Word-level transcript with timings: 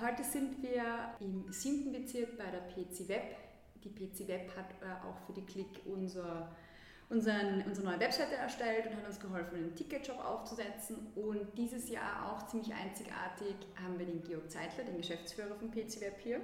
heute 0.00 0.24
sind 0.24 0.62
wir 0.62 1.14
im 1.20 1.50
siebten 1.52 1.92
Bezirk 1.92 2.36
bei 2.36 2.44
der 2.44 2.60
PC 2.60 3.08
Web. 3.08 3.36
Die 3.84 3.90
PC 3.90 4.28
Web 4.28 4.50
hat 4.56 4.70
äh, 4.82 5.06
auch 5.06 5.18
für 5.26 5.32
die 5.32 5.44
Klick 5.44 5.80
unser, 5.86 6.54
unseren, 7.08 7.62
unsere 7.66 7.86
neue 7.86 8.00
Webseite 8.00 8.34
erstellt 8.34 8.86
und 8.86 8.96
hat 8.96 9.06
uns 9.06 9.20
geholfen, 9.20 9.56
einen 9.56 9.74
Ticketshop 9.74 10.18
aufzusetzen. 10.24 11.06
Und 11.14 11.56
dieses 11.56 11.88
Jahr 11.88 12.32
auch 12.32 12.46
ziemlich 12.48 12.72
einzigartig 12.72 13.54
haben 13.82 13.98
wir 13.98 14.06
den 14.06 14.22
Georg 14.22 14.50
Zeitler, 14.50 14.84
den 14.84 14.96
Geschäftsführer 14.96 15.54
von 15.54 15.70
PC 15.70 16.00
Web 16.00 16.18
hier 16.22 16.40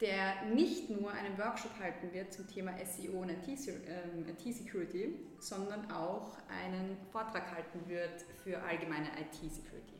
der 0.00 0.44
nicht 0.54 0.90
nur 0.90 1.10
einen 1.10 1.36
Workshop 1.38 1.72
halten 1.80 2.12
wird 2.12 2.32
zum 2.32 2.46
Thema 2.46 2.72
SEO 2.84 3.20
und 3.20 3.30
IT-Security, 3.30 5.02
ähm, 5.02 5.14
sondern 5.40 5.90
auch 5.90 6.36
einen 6.48 6.96
Vortrag 7.10 7.50
halten 7.52 7.80
wird 7.88 8.22
für 8.44 8.62
allgemeine 8.62 9.08
IT-Security. 9.08 9.94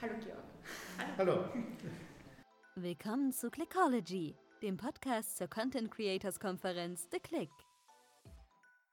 Hallo 0.00 0.14
Georg. 0.24 1.18
Hallo. 1.18 1.32
Hallo. 1.34 1.44
Willkommen 2.78 3.32
zu 3.32 3.50
Clickology, 3.50 4.34
dem 4.60 4.76
Podcast 4.76 5.38
zur 5.38 5.48
Content 5.48 5.90
Creators 5.90 6.38
Konferenz 6.38 7.08
The 7.10 7.18
Click. 7.18 7.48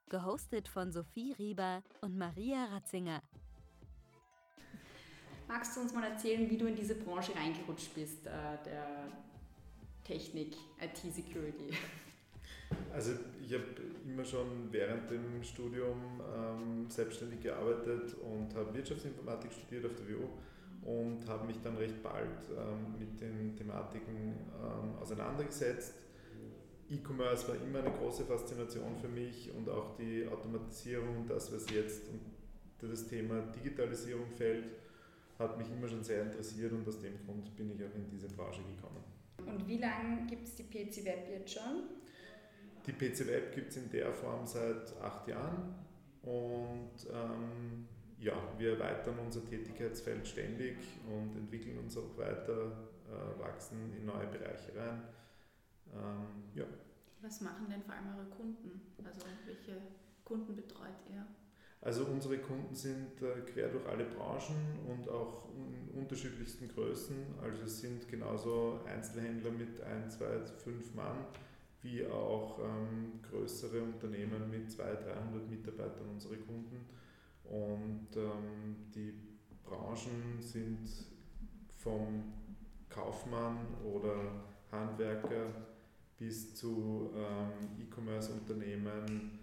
Gehostet 0.08 0.70
von 0.70 0.94
Sophie 0.94 1.34
Rieber 1.38 1.84
und 2.00 2.18
Maria 2.18 2.64
Ratzinger. 2.72 3.22
Magst 5.50 5.76
du 5.76 5.82
uns 5.82 5.94
mal 5.94 6.06
erzählen, 6.06 6.50
wie 6.50 6.58
du 6.58 6.68
in 6.68 6.76
diese 6.76 6.96
Branche 6.96 7.36
reingerutscht 7.36 7.94
bist, 7.94 8.26
äh, 8.26 8.32
der 8.64 9.12
Technik, 10.06 10.56
IT-Security? 10.80 11.76
Also 12.94 13.12
ich 13.46 13.54
habe 13.54 13.66
immer 14.06 14.24
schon 14.24 14.72
während 14.72 15.12
dem 15.12 15.44
Studium 15.44 16.22
ähm, 16.34 16.90
selbstständig 16.90 17.42
gearbeitet 17.42 18.14
und 18.14 18.56
habe 18.56 18.74
Wirtschaftsinformatik 18.74 19.52
studiert 19.52 19.86
auf 19.86 19.96
der 19.96 20.08
WU 20.08 20.30
und 20.86 21.28
habe 21.28 21.48
mich 21.48 21.62
dann 21.62 21.78
recht 21.78 22.02
bald 22.04 22.50
ähm, 22.50 23.00
mit 23.00 23.20
den 23.20 23.56
Thematiken 23.56 24.36
ähm, 24.62 24.96
auseinandergesetzt. 25.00 25.96
E-Commerce 26.90 27.48
war 27.48 27.56
immer 27.56 27.80
eine 27.80 27.92
große 27.92 28.26
Faszination 28.26 28.98
für 28.98 29.08
mich 29.08 29.52
und 29.56 29.70
auch 29.70 29.96
die 29.96 30.28
Automatisierung 30.28 31.26
das, 31.28 31.52
was 31.54 31.70
jetzt 31.70 32.04
unter 32.10 32.88
das 32.90 33.08
Thema 33.08 33.42
Digitalisierung 33.42 34.30
fällt, 34.36 34.66
hat 35.40 35.58
mich 35.58 35.72
immer 35.72 35.88
schon 35.88 36.04
sehr 36.04 36.24
interessiert 36.24 36.74
und 36.74 36.88
aus 36.88 37.00
dem 37.00 37.18
Grund 37.26 37.56
bin 37.56 37.72
ich 37.72 37.84
auch 37.84 37.96
in 37.96 38.10
diese 38.10 38.28
Branche 38.28 38.62
gekommen. 38.64 39.04
Und 39.46 39.68
wie 39.68 39.78
lange 39.78 40.26
gibt 40.28 40.48
es 40.48 40.56
die 40.56 40.64
PC 40.64 41.06
Web 41.06 41.28
jetzt 41.30 41.54
schon? 41.54 41.84
Die 42.86 42.92
PC 42.92 43.28
Web 43.28 43.56
gibt 43.56 43.72
es 43.72 43.78
in 43.78 43.90
der 43.90 44.14
Form 44.14 44.46
seit 44.46 44.96
acht 45.02 45.28
Jahren 45.28 45.74
und 46.22 46.92
ähm, 47.12 47.88
ja, 48.24 48.34
wir 48.58 48.74
erweitern 48.74 49.20
unser 49.20 49.44
Tätigkeitsfeld 49.46 50.26
ständig 50.28 50.78
und 51.08 51.36
entwickeln 51.36 51.78
uns 51.78 51.98
auch 51.98 52.18
weiter, 52.18 52.72
äh, 53.08 53.40
wachsen 53.40 53.94
in 53.98 54.06
neue 54.06 54.28
Bereiche 54.28 54.76
rein. 54.76 55.04
Ähm, 55.94 56.44
ja. 56.56 56.66
Was 57.22 57.42
machen 57.42 57.68
denn 57.70 57.84
vor 57.84 57.94
allem 57.94 58.16
eure 58.18 58.30
Kunden? 58.30 58.82
Also 59.04 59.22
welche 59.46 59.78
Kunden 60.24 60.56
betreut 60.56 61.00
ihr? 61.12 61.26
Also 61.82 62.06
unsere 62.06 62.38
Kunden 62.38 62.74
sind 62.74 63.22
äh, 63.22 63.42
quer 63.42 63.68
durch 63.68 63.86
alle 63.88 64.06
Branchen 64.06 64.80
und 64.88 65.10
auch 65.10 65.50
in 65.54 66.00
unterschiedlichsten 66.00 66.70
Größen. 66.70 67.16
Also 67.42 67.64
es 67.64 67.82
sind 67.82 68.08
genauso 68.08 68.80
Einzelhändler 68.86 69.52
mit 69.52 69.82
1, 69.82 70.18
2, 70.18 70.46
5 70.64 70.96
Mann, 70.96 71.26
wie 71.82 72.08
auch 72.08 72.60
ähm, 72.60 73.20
größere 73.30 73.82
Unternehmen 73.82 74.50
mit 74.50 74.72
200, 74.72 75.08
300 75.08 75.50
Mitarbeitern 75.50 76.08
unsere 76.10 76.38
Kunden. 76.38 76.86
Und 77.44 78.08
ähm, 78.16 78.92
die 78.94 79.14
Branchen 79.64 80.40
sind 80.40 80.90
vom 81.76 82.34
Kaufmann 82.90 83.58
oder 83.84 84.46
Handwerker 84.72 85.48
bis 86.18 86.56
zu 86.56 87.12
ähm, 87.16 87.82
E-Commerce-Unternehmen, 87.82 89.40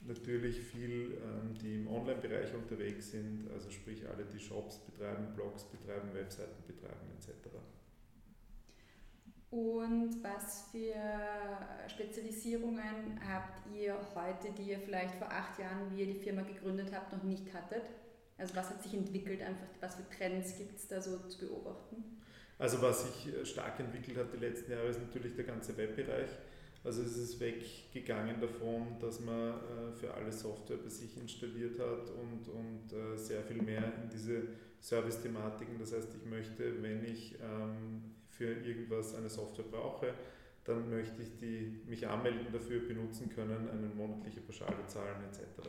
natürlich 0.00 0.60
viel, 0.60 1.18
ähm, 1.22 1.54
die 1.54 1.76
im 1.76 1.88
Online-Bereich 1.88 2.54
unterwegs 2.54 3.10
sind, 3.10 3.48
also 3.52 3.70
sprich 3.70 4.08
alle, 4.08 4.24
die 4.24 4.38
Shops 4.38 4.78
betreiben, 4.78 5.34
Blogs 5.34 5.64
betreiben, 5.64 6.12
Webseiten 6.14 6.62
betreiben 6.66 7.10
etc. 7.16 7.48
Und 9.50 10.22
was 10.22 10.68
für 10.70 10.94
Spezialisierungen 11.88 13.18
habt 13.26 13.60
ihr 13.74 13.96
heute, 14.14 14.52
die 14.52 14.70
ihr 14.70 14.78
vielleicht 14.78 15.14
vor 15.14 15.30
acht 15.30 15.58
Jahren, 15.58 15.90
wie 15.90 16.00
ihr 16.00 16.06
die 16.06 16.20
Firma 16.20 16.42
gegründet 16.42 16.90
habt, 16.92 17.12
noch 17.12 17.22
nicht 17.22 17.52
hattet? 17.54 17.82
Also 18.36 18.54
was 18.54 18.68
hat 18.68 18.82
sich 18.82 18.94
entwickelt, 18.94 19.40
einfach 19.42 19.66
was 19.80 19.96
für 19.96 20.08
Trends 20.10 20.56
gibt 20.58 20.76
es 20.76 20.86
da 20.86 21.00
so 21.00 21.18
zu 21.28 21.46
beobachten? 21.46 22.20
Also 22.58 22.82
was 22.82 23.04
sich 23.04 23.48
stark 23.48 23.80
entwickelt 23.80 24.18
hat 24.18 24.32
die 24.32 24.38
letzten 24.38 24.72
Jahre 24.72 24.88
ist 24.88 25.00
natürlich 25.00 25.34
der 25.34 25.44
ganze 25.44 25.76
Webbereich. 25.76 26.30
Also 26.84 27.02
es 27.02 27.16
ist 27.16 27.40
weggegangen 27.40 28.40
davon, 28.40 28.98
dass 29.00 29.20
man 29.20 29.54
äh, 29.54 29.92
für 29.98 30.14
alle 30.14 30.30
Software 30.30 30.76
bei 30.76 30.88
sich 30.88 31.16
installiert 31.16 31.78
hat 31.78 32.10
und, 32.10 32.48
und 32.48 32.92
äh, 32.92 33.16
sehr 33.16 33.42
viel 33.42 33.62
mehr 33.62 33.92
in 34.02 34.08
diese 34.10 34.42
Service-Thematiken. 34.80 35.78
Das 35.78 35.92
heißt, 35.92 36.08
ich 36.16 36.24
möchte, 36.24 36.82
wenn 36.82 37.04
ich 37.04 37.36
ähm, 37.42 38.14
für 38.38 38.52
irgendwas 38.52 39.14
eine 39.16 39.28
Software 39.28 39.64
brauche, 39.64 40.14
dann 40.64 40.88
möchte 40.88 41.22
ich 41.22 41.36
die, 41.38 41.80
mich 41.86 42.06
anmelden 42.06 42.46
dafür, 42.52 42.86
benutzen 42.86 43.28
können, 43.34 43.68
eine 43.68 43.88
monatliche 43.88 44.40
Pauschale 44.40 44.86
zahlen 44.86 45.24
etc. 45.24 45.68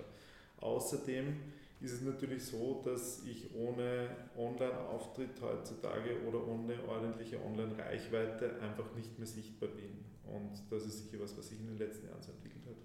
Außerdem 0.57 1.35
ist 1.81 1.93
es 1.93 2.01
natürlich 2.01 2.43
so, 2.43 2.81
dass 2.85 3.25
ich 3.25 3.55
ohne 3.55 4.09
Online-Auftritt 4.37 5.41
heutzutage 5.41 6.21
oder 6.27 6.45
ohne 6.45 6.75
ordentliche 6.87 7.41
Online-Reichweite 7.43 8.61
einfach 8.61 8.93
nicht 8.95 9.17
mehr 9.17 9.27
sichtbar 9.27 9.69
bin. 9.69 10.03
Und 10.25 10.61
das 10.69 10.85
ist 10.85 11.05
sicher 11.05 11.23
was, 11.23 11.37
was 11.37 11.47
sich 11.49 11.59
in 11.59 11.67
den 11.67 11.77
letzten 11.77 12.07
Jahren 12.07 12.21
so 12.21 12.31
entwickelt 12.33 12.65
hat. 12.67 12.75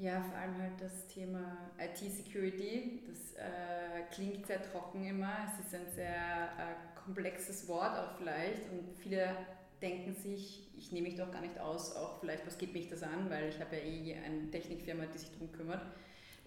Ja, 0.00 0.22
vor 0.22 0.38
allem 0.38 0.56
halt 0.62 0.80
das 0.80 1.08
Thema 1.08 1.70
IT-Security. 1.76 3.02
Das 3.08 3.34
äh, 3.34 4.02
klingt 4.12 4.46
sehr 4.46 4.62
trocken 4.62 5.04
immer. 5.04 5.32
Es 5.44 5.66
ist 5.66 5.74
ein 5.74 5.92
sehr 5.92 6.14
äh, 6.14 6.98
komplexes 7.04 7.66
Wort 7.66 7.98
auch 7.98 8.16
vielleicht 8.16 8.70
und 8.70 8.96
viele 8.96 9.34
denken 9.82 10.14
sich, 10.14 10.68
ich 10.76 10.92
nehme 10.92 11.08
mich 11.08 11.16
doch 11.16 11.30
gar 11.32 11.40
nicht 11.40 11.58
aus, 11.58 11.96
auch 11.96 12.20
vielleicht, 12.20 12.46
was 12.46 12.58
geht 12.58 12.72
mich 12.72 12.88
das 12.88 13.02
an, 13.02 13.28
weil 13.28 13.48
ich 13.48 13.60
habe 13.60 13.76
ja 13.76 13.82
eh 13.82 14.16
eine 14.24 14.50
Technikfirma, 14.50 15.04
die 15.06 15.18
sich 15.18 15.32
darum 15.32 15.50
kümmert. 15.52 15.82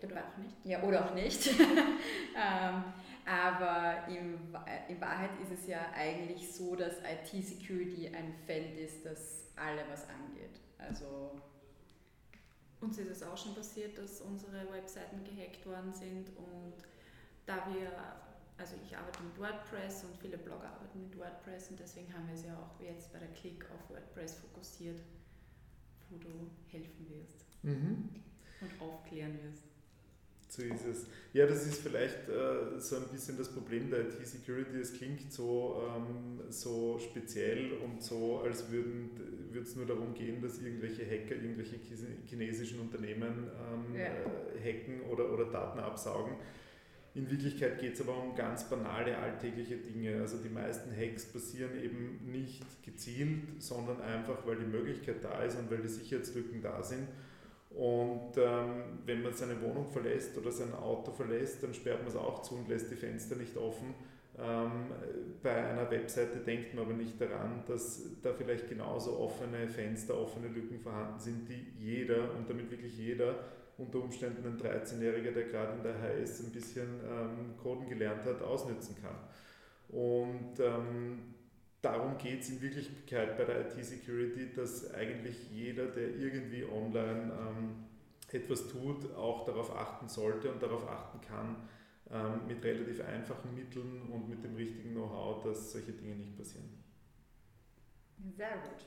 Oder 0.02 0.16
auch 0.16 0.38
nicht. 0.38 0.56
Ja, 0.64 0.82
oder 0.82 1.06
auch 1.06 1.14
nicht. 1.14 1.48
ähm, 1.60 2.84
aber 3.26 4.08
in, 4.08 4.40
in 4.88 5.02
Wahrheit 5.02 5.30
ist 5.44 5.52
es 5.52 5.68
ja 5.68 5.92
eigentlich 5.96 6.52
so, 6.52 6.76
dass 6.76 6.96
IT-Security 7.00 8.08
ein 8.08 8.34
Feld 8.46 8.78
ist, 8.80 9.06
das 9.06 9.52
alle 9.56 9.82
was 9.92 10.08
angeht. 10.10 10.60
Also 10.80 11.40
uns 12.82 12.98
ist 12.98 13.10
es 13.10 13.24
auch 13.24 13.38
schon 13.38 13.56
passiert, 13.56 13.98
dass 13.98 14.22
unsere 14.22 14.72
Webseiten 14.72 15.24
gehackt 15.24 15.66
worden 15.66 15.94
sind 15.94 16.30
und 16.36 16.74
da 17.46 17.56
wir, 17.74 17.92
also 18.58 18.76
ich 18.84 18.96
arbeite 18.96 19.24
mit 19.24 19.38
WordPress 19.40 20.04
und 20.04 20.18
viele 20.18 20.38
Blogger 20.38 20.70
arbeiten 20.70 21.04
mit 21.04 21.18
WordPress 21.18 21.70
und 21.70 21.80
deswegen 21.80 22.14
haben 22.14 22.28
wir 22.28 22.34
es 22.34 22.44
ja 22.44 22.58
auch 22.58 22.80
jetzt 22.82 23.14
bei 23.14 23.20
der 23.20 23.30
Klick 23.30 23.66
auf 23.72 23.90
WordPress 23.90 24.36
fokussiert, 24.36 25.02
wo 26.10 26.18
du 26.18 26.50
helfen 26.68 27.08
wirst 27.10 27.46
mhm. 27.64 28.10
und 28.62 28.82
aufklären 28.82 29.38
wirst. 29.44 29.71
So 30.52 30.64
ist 30.64 30.86
es. 30.86 31.08
Ja, 31.32 31.48
das 31.48 31.66
ist 31.66 31.82
vielleicht 31.82 32.28
äh, 32.28 32.78
so 32.78 32.98
ein 32.98 33.08
bisschen 33.10 33.38
das 33.38 33.48
Problem 33.48 33.90
der 33.90 34.02
IT-Security. 34.02 34.82
Es 34.82 34.94
klingt 34.94 35.32
so, 35.32 35.82
ähm, 35.88 36.42
so 36.50 37.00
speziell 37.00 37.72
und 37.82 38.04
so, 38.04 38.42
als 38.42 38.70
würde 38.70 39.62
es 39.62 39.78
nur 39.78 39.86
darum 39.86 40.14
gehen, 40.14 40.42
dass 40.42 40.62
irgendwelche 40.62 41.06
Hacker 41.06 41.36
irgendwelche 41.36 41.78
chinesischen 42.26 42.82
Unternehmen 42.82 43.48
ähm, 43.48 43.96
ja. 43.98 44.10
hacken 44.62 45.04
oder, 45.10 45.32
oder 45.32 45.46
Daten 45.46 45.80
absaugen. 45.80 46.34
In 47.16 47.32
Wirklichkeit 47.32 47.80
geht 47.80 47.94
es 47.94 48.02
aber 48.02 48.22
um 48.22 48.36
ganz 48.36 48.70
banale 48.70 49.18
alltägliche 49.18 49.78
Dinge. 49.78 50.20
Also 50.20 50.38
die 50.38 50.50
meisten 50.50 50.94
Hacks 50.94 51.32
passieren 51.32 51.82
eben 51.82 52.30
nicht 52.30 52.62
gezielt, 52.84 53.40
sondern 53.60 54.02
einfach, 54.02 54.46
weil 54.46 54.58
die 54.58 54.66
Möglichkeit 54.66 55.24
da 55.24 55.44
ist 55.44 55.58
und 55.58 55.72
weil 55.72 55.82
die 55.82 55.88
Sicherheitslücken 55.88 56.62
da 56.62 56.84
sind. 56.84 57.08
Und 57.76 58.38
ähm, 58.38 59.00
wenn 59.06 59.22
man 59.22 59.34
seine 59.34 59.62
Wohnung 59.62 59.88
verlässt 59.88 60.38
oder 60.38 60.52
sein 60.52 60.74
Auto 60.74 61.12
verlässt, 61.12 61.64
dann 61.64 61.74
sperrt 61.74 62.00
man 62.00 62.10
es 62.10 62.18
auch 62.18 62.42
zu 62.42 62.56
und 62.56 62.68
lässt 62.68 62.92
die 62.92 62.96
Fenster 62.96 63.36
nicht 63.36 63.56
offen. 63.56 63.94
Ähm, 64.38 64.88
bei 65.42 65.56
einer 65.56 65.90
Webseite 65.90 66.40
denkt 66.40 66.74
man 66.74 66.86
aber 66.86 66.94
nicht 66.94 67.20
daran, 67.20 67.64
dass 67.68 68.22
da 68.22 68.34
vielleicht 68.34 68.68
genauso 68.68 69.18
offene 69.20 69.68
Fenster, 69.68 70.18
offene 70.18 70.48
Lücken 70.48 70.80
vorhanden 70.80 71.20
sind, 71.20 71.48
die 71.48 71.74
jeder 71.78 72.34
und 72.36 72.50
damit 72.50 72.72
wirklich 72.72 72.98
jeder, 72.98 73.36
unter 73.78 74.00
Umständen 74.00 74.46
ein 74.46 74.58
13-Jähriger, 74.58 75.32
der 75.32 75.44
gerade 75.46 75.74
in 75.78 75.84
der 75.84 75.96
HS 76.02 76.46
ein 76.46 76.52
bisschen 76.52 77.00
ähm, 77.10 77.58
Coden 77.62 77.88
gelernt 77.88 78.26
hat, 78.26 78.42
ausnützen 78.42 78.96
kann. 79.02 79.16
Und 79.90 80.60
ähm, 80.60 81.20
darum 81.82 82.18
geht 82.18 82.42
es 82.42 82.50
in 82.50 82.62
Wirklichkeit 82.62 83.38
bei 83.38 83.46
der 83.46 83.68
IT-Security, 83.68 84.54
dass 84.54 84.94
eigentlich 84.94 85.50
jeder, 85.52 85.88
der 85.88 86.16
irgendwie 86.16 86.64
online 86.64 87.32
ähm, 87.34 87.86
etwas 88.32 88.68
tut, 88.68 89.14
auch 89.16 89.46
darauf 89.46 89.76
achten 89.76 90.08
sollte 90.08 90.52
und 90.52 90.62
darauf 90.62 90.88
achten 90.88 91.20
kann, 91.22 91.68
ähm, 92.10 92.48
mit 92.48 92.64
relativ 92.64 93.02
einfachen 93.02 93.54
Mitteln 93.56 94.10
und 94.10 94.30
mit 94.30 94.44
dem 94.44 94.56
richtigen 94.56 94.92
Know-how, 94.92 95.44
dass 95.44 95.72
solche 95.72 95.94
Dinge 95.94 96.16
nicht 96.16 96.38
passieren. 96.38 96.84
Sehr 98.36 98.58
gut. 98.58 98.86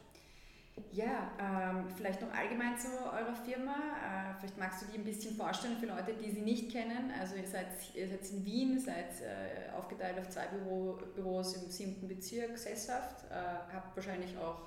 Ja, 0.93 1.31
ähm, 1.39 1.89
vielleicht 1.97 2.21
noch 2.21 2.33
allgemein 2.33 2.77
zu 2.77 2.89
eurer 2.89 3.35
Firma. 3.35 3.75
Äh, 3.75 4.35
vielleicht 4.39 4.59
magst 4.59 4.83
du 4.83 4.87
die 4.87 4.99
ein 4.99 5.05
bisschen 5.05 5.37
vorstellen 5.37 5.77
für 5.77 5.87
Leute, 5.87 6.15
die 6.15 6.31
sie 6.31 6.41
nicht 6.41 6.71
kennen. 6.71 7.13
Also 7.19 7.37
ihr 7.37 7.47
seid, 7.47 7.67
ihr 7.95 8.09
seid 8.09 8.29
in 8.31 8.45
Wien, 8.45 8.79
seid 8.81 9.21
äh, 9.21 9.73
aufgeteilt 9.77 10.19
auf 10.19 10.29
zwei 10.31 10.47
Büro, 10.47 10.99
Büros 11.15 11.55
im 11.57 11.71
siebten 11.71 12.09
Bezirk 12.09 12.59
sesshaft, 12.59 13.25
äh, 13.31 13.73
habt 13.73 13.95
wahrscheinlich 13.97 14.37
auch 14.37 14.61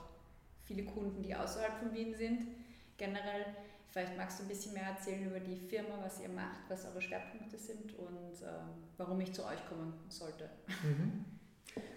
viele 0.63 0.83
Kunden, 0.83 1.24
die 1.24 1.36
außerhalb 1.36 1.77
von 1.80 1.94
Wien 1.94 2.13
sind. 2.15 2.48
Generell, 2.98 3.45
vielleicht 3.89 4.18
magst 4.18 4.39
du 4.39 4.44
ein 4.44 4.50
bisschen 4.50 4.74
mehr 4.74 4.88
erzählen 4.88 5.25
über 5.25 5.39
die 5.39 5.57
Firma, 5.57 6.00
was 6.01 6.21
ihr 6.21 6.30
macht, 6.30 6.59
was 6.69 6.86
eure 6.86 7.01
Schwerpunkte 7.01 7.57
sind 7.57 7.98
und 7.98 8.42
ähm, 8.44 8.83
warum 8.98 9.19
ich 9.21 9.33
zu 9.33 9.45
euch 9.45 9.65
kommen 9.68 9.94
sollte. 10.09 10.50
Mhm. 10.83 11.37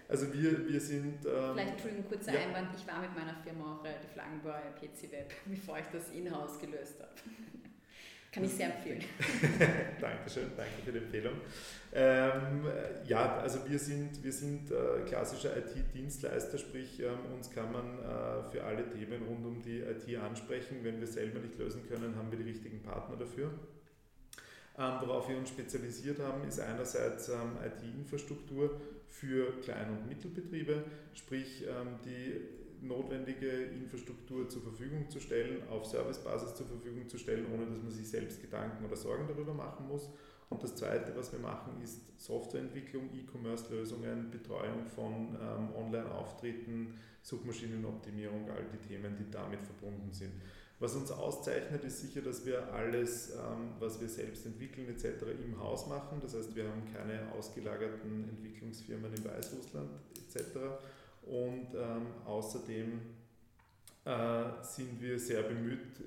Also 0.07 0.33
wir, 0.33 0.67
wir 0.67 0.79
sind... 0.79 1.25
Ähm, 1.25 1.53
Vielleicht, 1.53 1.71
Entschuldigung, 1.71 2.07
kurzer 2.07 2.33
ja. 2.33 2.39
Einwand, 2.41 2.69
ich 2.75 2.87
war 2.87 3.01
mit 3.01 3.15
meiner 3.15 3.35
Firma 3.35 3.75
auch 3.75 3.83
relativ 3.83 4.15
lange 4.15 4.39
bei 4.43 4.61
PC 4.79 5.11
Web, 5.11 5.33
bevor 5.45 5.79
ich 5.79 5.85
das 5.91 6.09
in-house 6.09 6.59
gelöst 6.59 6.99
habe. 6.99 7.11
Kann 8.31 8.45
ich 8.45 8.51
sehr 8.51 8.73
empfehlen. 8.73 9.03
Dankeschön, 9.99 10.51
danke 10.55 10.71
für 10.85 10.93
die 10.93 10.99
Empfehlung. 10.99 11.33
Ähm, 11.91 12.65
ja, 13.05 13.39
also 13.39 13.69
wir 13.69 13.77
sind, 13.77 14.23
wir 14.23 14.31
sind 14.31 14.71
äh, 14.71 15.01
klassischer 15.05 15.57
IT-Dienstleister, 15.57 16.57
sprich 16.57 17.01
ähm, 17.01 17.33
uns 17.35 17.51
kann 17.51 17.73
man 17.73 17.99
äh, 17.99 18.49
für 18.49 18.63
alle 18.63 18.89
Themen 18.89 19.23
rund 19.27 19.45
um 19.45 19.61
die 19.61 19.81
IT 19.81 20.17
ansprechen. 20.17 20.77
Wenn 20.81 21.01
wir 21.01 21.07
selber 21.07 21.39
nicht 21.39 21.57
lösen 21.57 21.85
können, 21.89 22.15
haben 22.15 22.31
wir 22.31 22.37
die 22.37 22.49
richtigen 22.49 22.81
Partner 22.81 23.17
dafür. 23.17 23.51
Ähm, 24.77 24.93
worauf 25.01 25.27
wir 25.27 25.37
uns 25.37 25.49
spezialisiert 25.49 26.19
haben, 26.19 26.47
ist 26.47 26.59
einerseits 26.61 27.27
ähm, 27.27 27.57
IT-Infrastruktur 27.65 28.79
für 29.11 29.51
Klein- 29.61 29.91
und 29.91 30.07
Mittelbetriebe, 30.07 30.83
sprich 31.13 31.63
ähm, 31.67 31.99
die 32.03 32.41
notwendige 32.81 33.47
Infrastruktur 33.47 34.49
zur 34.49 34.63
Verfügung 34.63 35.09
zu 35.09 35.19
stellen, 35.19 35.61
auf 35.69 35.85
Servicebasis 35.85 36.55
zur 36.55 36.65
Verfügung 36.65 37.07
zu 37.07 37.17
stellen, 37.17 37.45
ohne 37.53 37.65
dass 37.67 37.77
man 37.83 37.91
sich 37.91 38.07
selbst 38.07 38.41
Gedanken 38.41 38.83
oder 38.85 38.95
Sorgen 38.95 39.27
darüber 39.27 39.53
machen 39.53 39.87
muss. 39.87 40.09
Und 40.49 40.63
das 40.63 40.75
Zweite, 40.75 41.15
was 41.15 41.31
wir 41.31 41.39
machen, 41.39 41.81
ist 41.81 42.01
Softwareentwicklung, 42.19 43.09
E-Commerce-Lösungen, 43.13 44.31
Betreuung 44.31 44.85
von 44.85 45.37
ähm, 45.39 45.75
Online-Auftritten, 45.75 46.95
Suchmaschinenoptimierung, 47.21 48.49
all 48.49 48.65
die 48.73 48.87
Themen, 48.87 49.15
die 49.17 49.29
damit 49.29 49.61
verbunden 49.61 50.11
sind. 50.11 50.33
Was 50.81 50.95
uns 50.95 51.11
auszeichnet, 51.11 51.83
ist 51.83 52.01
sicher, 52.01 52.21
dass 52.21 52.43
wir 52.43 52.73
alles, 52.73 53.35
ähm, 53.35 53.69
was 53.79 54.01
wir 54.01 54.09
selbst 54.09 54.47
entwickeln 54.47 54.89
etc. 54.89 55.27
im 55.45 55.59
Haus 55.59 55.85
machen. 55.85 56.17
Das 56.19 56.33
heißt, 56.33 56.55
wir 56.55 56.67
haben 56.67 56.81
keine 56.91 57.31
ausgelagerten 57.33 58.27
Entwicklungsfirmen 58.27 59.13
in 59.13 59.23
Weißrussland 59.23 59.91
etc. 60.15 60.57
Und 61.21 61.67
ähm, 61.75 62.07
außerdem 62.25 62.99
äh, 64.05 64.43
sind 64.63 64.99
wir 64.99 65.19
sehr 65.19 65.43
bemüht, 65.43 66.01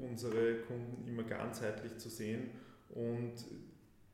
unsere 0.00 0.60
Kunden 0.68 1.04
immer 1.08 1.24
ganzheitlich 1.24 1.98
zu 1.98 2.08
sehen 2.08 2.50
und 2.90 3.34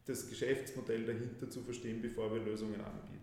das 0.07 0.27
Geschäftsmodell 0.27 1.05
dahinter 1.05 1.51
zu 1.51 1.61
verstehen, 1.61 2.01
bevor 2.01 2.33
wir 2.33 2.43
Lösungen 2.43 2.81
anbieten 2.81 3.18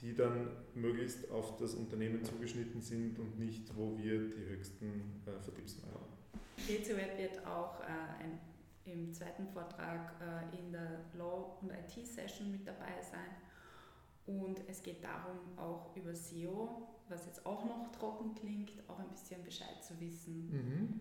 die 0.00 0.14
dann 0.14 0.48
möglichst 0.74 1.30
auf 1.30 1.56
das 1.56 1.74
Unternehmen 1.74 2.24
zugeschnitten 2.24 2.80
sind 2.80 3.18
und 3.18 3.38
nicht, 3.38 3.76
wo 3.76 3.96
wir 3.96 4.28
die 4.28 4.44
höchsten 4.46 5.22
äh, 5.26 5.40
Vertriebsmargen 5.42 6.00
haben. 6.00 6.18
GCWeb 6.66 7.18
wird 7.18 7.46
auch 7.46 7.80
äh, 7.80 8.22
ein, 8.22 8.38
im 8.84 9.12
zweiten 9.12 9.46
Vortrag 9.48 10.14
äh, 10.20 10.58
in 10.58 10.72
der 10.72 11.04
Law- 11.16 11.58
und 11.60 11.70
IT-Session 11.70 12.50
mit 12.52 12.66
dabei 12.66 13.00
sein. 13.02 13.36
Und 14.26 14.60
es 14.68 14.82
geht 14.82 15.02
darum, 15.02 15.38
auch 15.56 15.96
über 15.96 16.14
SEO, 16.14 16.86
was 17.08 17.26
jetzt 17.26 17.44
auch 17.46 17.64
noch 17.64 17.90
trocken 17.92 18.34
klingt, 18.34 18.72
auch 18.86 18.98
ein 18.98 19.08
bisschen 19.08 19.42
Bescheid 19.42 19.82
zu 19.82 19.98
wissen. 20.00 20.50
Mhm. 20.50 21.00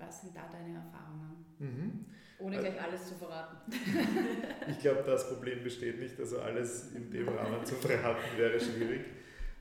Was 0.00 0.22
sind 0.22 0.36
da 0.36 0.48
deine 0.50 0.74
Erfahrungen? 0.74 1.44
Mhm. 1.58 2.06
Ohne 2.38 2.56
äh, 2.56 2.60
gleich 2.60 2.82
alles 2.82 3.08
zu 3.08 3.14
verraten. 3.14 3.56
ich 4.70 4.78
glaube, 4.78 5.02
das 5.06 5.28
Problem 5.28 5.62
besteht 5.62 6.00
nicht. 6.00 6.18
Also 6.18 6.40
alles 6.40 6.92
in 6.94 7.10
dem 7.10 7.28
Rahmen 7.28 7.64
zu 7.64 7.74
verraten 7.76 8.36
wäre 8.36 8.58
schwierig. 8.58 9.02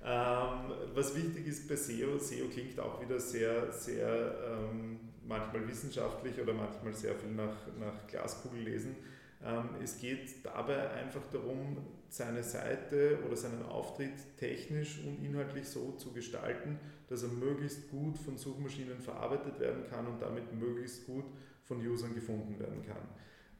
Ähm, 0.01 0.71
was 0.94 1.13
wichtig 1.15 1.45
ist 1.45 1.68
bei 1.68 1.75
SEO, 1.75 2.18
SEO 2.18 2.47
klingt 2.47 2.80
auch 2.80 3.01
wieder 3.01 3.19
sehr, 3.19 3.71
sehr 3.74 4.33
ähm, 4.47 5.00
manchmal 5.27 5.68
wissenschaftlich 5.68 6.39
oder 6.39 6.53
manchmal 6.53 6.94
sehr 6.94 7.15
viel 7.15 7.31
nach, 7.31 7.68
nach 7.77 8.07
Glaskugel 8.07 8.62
lesen. 8.62 8.95
Ähm, 9.44 9.69
es 9.81 10.00
geht 10.00 10.45
dabei 10.45 10.89
einfach 10.91 11.25
darum, 11.31 11.77
seine 12.09 12.44
Seite 12.44 13.19
oder 13.25 13.36
seinen 13.36 13.63
Auftritt 13.63 14.38
technisch 14.38 15.00
und 15.06 15.24
inhaltlich 15.24 15.68
so 15.68 15.91
zu 15.94 16.12
gestalten, 16.12 16.80
dass 17.07 17.24
er 17.24 17.30
möglichst 17.30 17.89
gut 17.89 18.18
von 18.18 18.38
Suchmaschinen 18.38 19.00
verarbeitet 19.00 19.59
werden 19.59 19.86
kann 19.89 20.07
und 20.07 20.21
damit 20.21 20.53
möglichst 20.53 21.06
gut 21.06 21.25
von 21.63 21.86
Usern 21.86 22.15
gefunden 22.15 22.59
werden 22.59 22.83
kann. 22.86 23.07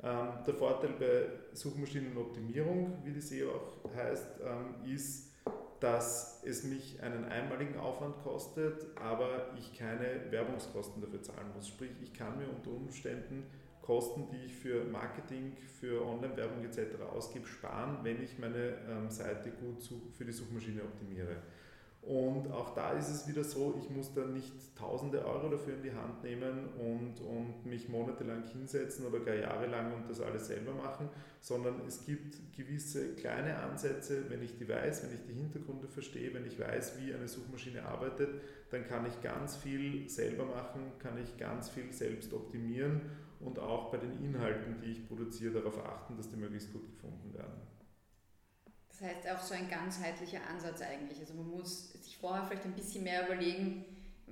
Ähm, 0.01 0.43
der 0.45 0.53
Vorteil 0.53 0.91
bei 0.99 1.55
Suchmaschinenoptimierung, 1.55 2.99
wie 3.03 3.11
die 3.11 3.21
SEO 3.21 3.51
auch 3.51 3.95
heißt, 3.95 4.39
ähm, 4.41 4.91
ist, 4.91 5.29
dass 5.79 6.41
es 6.45 6.63
mich 6.63 7.01
einen 7.01 7.25
einmaligen 7.25 7.77
Aufwand 7.77 8.17
kostet, 8.23 8.85
aber 8.97 9.53
ich 9.57 9.77
keine 9.77 10.29
Werbungskosten 10.29 11.01
dafür 11.01 11.21
zahlen 11.21 11.47
muss. 11.55 11.67
Sprich, 11.67 11.91
ich 12.01 12.13
kann 12.13 12.37
mir 12.37 12.49
unter 12.49 12.71
Umständen 12.71 13.45
Kosten, 13.89 14.27
die 14.31 14.45
ich 14.45 14.53
für 14.53 14.86
Marketing, 14.86 15.57
für 15.80 16.06
Online-Werbung 16.06 16.63
etc. 16.63 17.01
ausgebe, 17.12 17.47
sparen, 17.47 17.97
wenn 18.03 18.21
ich 18.21 18.38
meine 18.38 18.75
ähm, 18.88 19.09
Seite 19.09 19.50
gut 19.50 19.81
für 20.15 20.25
die 20.25 20.31
Suchmaschine 20.31 20.83
optimiere. 20.83 21.38
Und 22.03 22.51
auch 22.51 22.75
da 22.75 22.91
ist 22.91 23.09
es 23.09 23.27
wieder 23.27 23.44
so, 23.44 23.75
ich 23.80 23.89
muss 23.89 24.13
da 24.13 24.25
nicht 24.25 24.53
tausende 24.77 25.25
Euro 25.25 25.50
dafür 25.50 25.74
in 25.74 25.81
die 25.81 25.91
Hand 25.91 26.24
nehmen 26.24 26.69
und, 26.77 27.19
und 27.19 27.65
mich 27.65 27.89
monatelang 27.89 28.44
hinsetzen 28.44 29.07
oder 29.07 29.21
gar 29.21 29.33
jahrelang 29.33 29.91
und 29.95 30.07
das 30.07 30.21
alles 30.21 30.45
selber 30.45 30.74
machen, 30.74 31.09
sondern 31.41 31.81
es 31.88 32.06
gibt 32.06 32.38
gewisse 32.56 33.15
kleine 33.15 33.57
Ansätze, 33.57 34.30
wenn 34.30 34.44
ich 34.44 34.56
die 34.56 34.69
weiß, 34.69 35.03
wenn 35.03 35.15
ich 35.15 35.25
die 35.25 35.33
Hintergründe 35.33 35.88
verstehe, 35.88 36.31
wenn 36.36 36.45
ich 36.45 36.59
weiß, 36.59 37.00
wie 37.00 37.12
eine 37.12 37.27
Suchmaschine 37.27 37.83
arbeitet, 37.83 38.39
dann 38.69 38.88
kann 38.88 39.07
ich 39.07 39.19
ganz 39.21 39.56
viel 39.56 40.07
selber 40.07 40.45
machen, 40.45 40.91
kann 41.00 41.18
ich 41.18 41.38
ganz 41.38 41.71
viel 41.71 41.91
selbst 41.91 42.33
optimieren 42.33 43.01
und 43.39 43.59
auch 43.59 43.91
bei 43.91 43.97
den 43.97 44.24
Inhalten, 44.24 44.81
die 44.81 44.91
ich 44.91 45.07
produziere, 45.07 45.62
darauf 45.62 45.83
achten, 45.86 46.18
dass 46.18 46.30
die 46.30 46.36
möglichst 46.36 46.74
gut 46.74 46.88
gefunden 46.88 47.33
werden. 47.33 47.62
Das 48.89 49.01
heißt 49.01 49.30
auch 49.30 49.39
so 49.39 49.53
ein 49.53 49.69
ganzheitlicher 49.69 50.41
Ansatz 50.50 50.81
eigentlich. 50.81 51.19
Also 51.19 51.33
man 51.36 51.47
muss 51.47 51.94
sich 51.94 52.18
vorher 52.18 52.44
vielleicht 52.45 52.65
ein 52.65 52.74
bisschen 52.74 53.03
mehr 53.03 53.25
überlegen, 53.25 53.86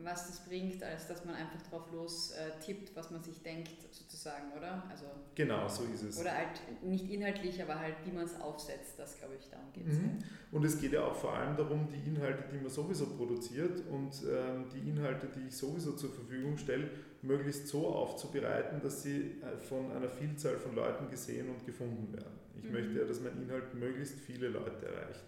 was 0.04 0.28
das 0.28 0.46
bringt, 0.46 0.82
als 0.84 1.08
dass 1.08 1.26
man 1.26 1.36
einfach 1.36 1.62
drauf 1.70 1.92
los 1.92 2.32
äh, 2.32 2.60
tippt, 2.64 2.96
was 2.96 3.12
man 3.12 3.24
sich 3.24 3.42
denkt, 3.42 3.72
sozusagen, 3.92 4.52
oder? 4.56 4.84
Also, 4.90 5.06
genau, 5.36 5.68
so 5.68 5.84
ist 5.94 6.04
es. 6.04 6.20
Oder 6.20 6.34
halt 6.34 6.84
nicht 6.84 7.10
inhaltlich, 7.10 7.62
aber 7.62 7.80
halt 7.80 7.96
wie 8.06 8.12
man 8.12 8.26
es 8.26 8.40
aufsetzt, 8.40 8.98
das 8.98 9.18
glaube 9.18 9.36
ich, 9.40 9.50
darum 9.50 9.72
geht 9.74 9.88
es. 9.88 10.00
Mhm. 10.00 10.20
Und 10.52 10.64
es 10.64 10.80
geht 10.80 10.94
ja 10.94 11.04
auch 11.04 11.16
vor 11.16 11.34
allem 11.34 11.56
darum, 11.58 11.88
die 11.90 12.10
Inhalte, 12.10 12.44
die 12.52 12.58
man 12.58 12.70
sowieso 12.70 13.08
produziert 13.08 13.84
und 13.90 14.12
ähm, 14.24 14.66
die 14.74 14.90
Inhalte, 14.90 15.28
die 15.28 15.48
ich 15.48 15.56
sowieso 15.56 15.94
zur 15.94 16.12
Verfügung 16.12 16.58
stelle, 16.58 16.90
möglichst 17.22 17.68
so 17.68 17.88
aufzubereiten, 17.88 18.82
dass 18.82 19.04
sie 19.04 19.42
äh, 19.42 19.58
von 19.58 19.92
einer 19.92 20.10
Vielzahl 20.10 20.58
von 20.58 20.76
Leuten 20.76 21.10
gesehen 21.10 21.50
und 21.50 21.66
gefunden 21.66 22.14
werden. 22.14 22.40
Ich 22.58 22.64
mhm. 22.64 22.74
möchte 22.74 23.00
ja, 23.00 23.06
dass 23.06 23.20
mein 23.22 23.42
Inhalt 23.42 23.74
möglichst 23.74 24.20
viele 24.20 24.50
Leute 24.50 24.86
erreicht. 24.86 25.24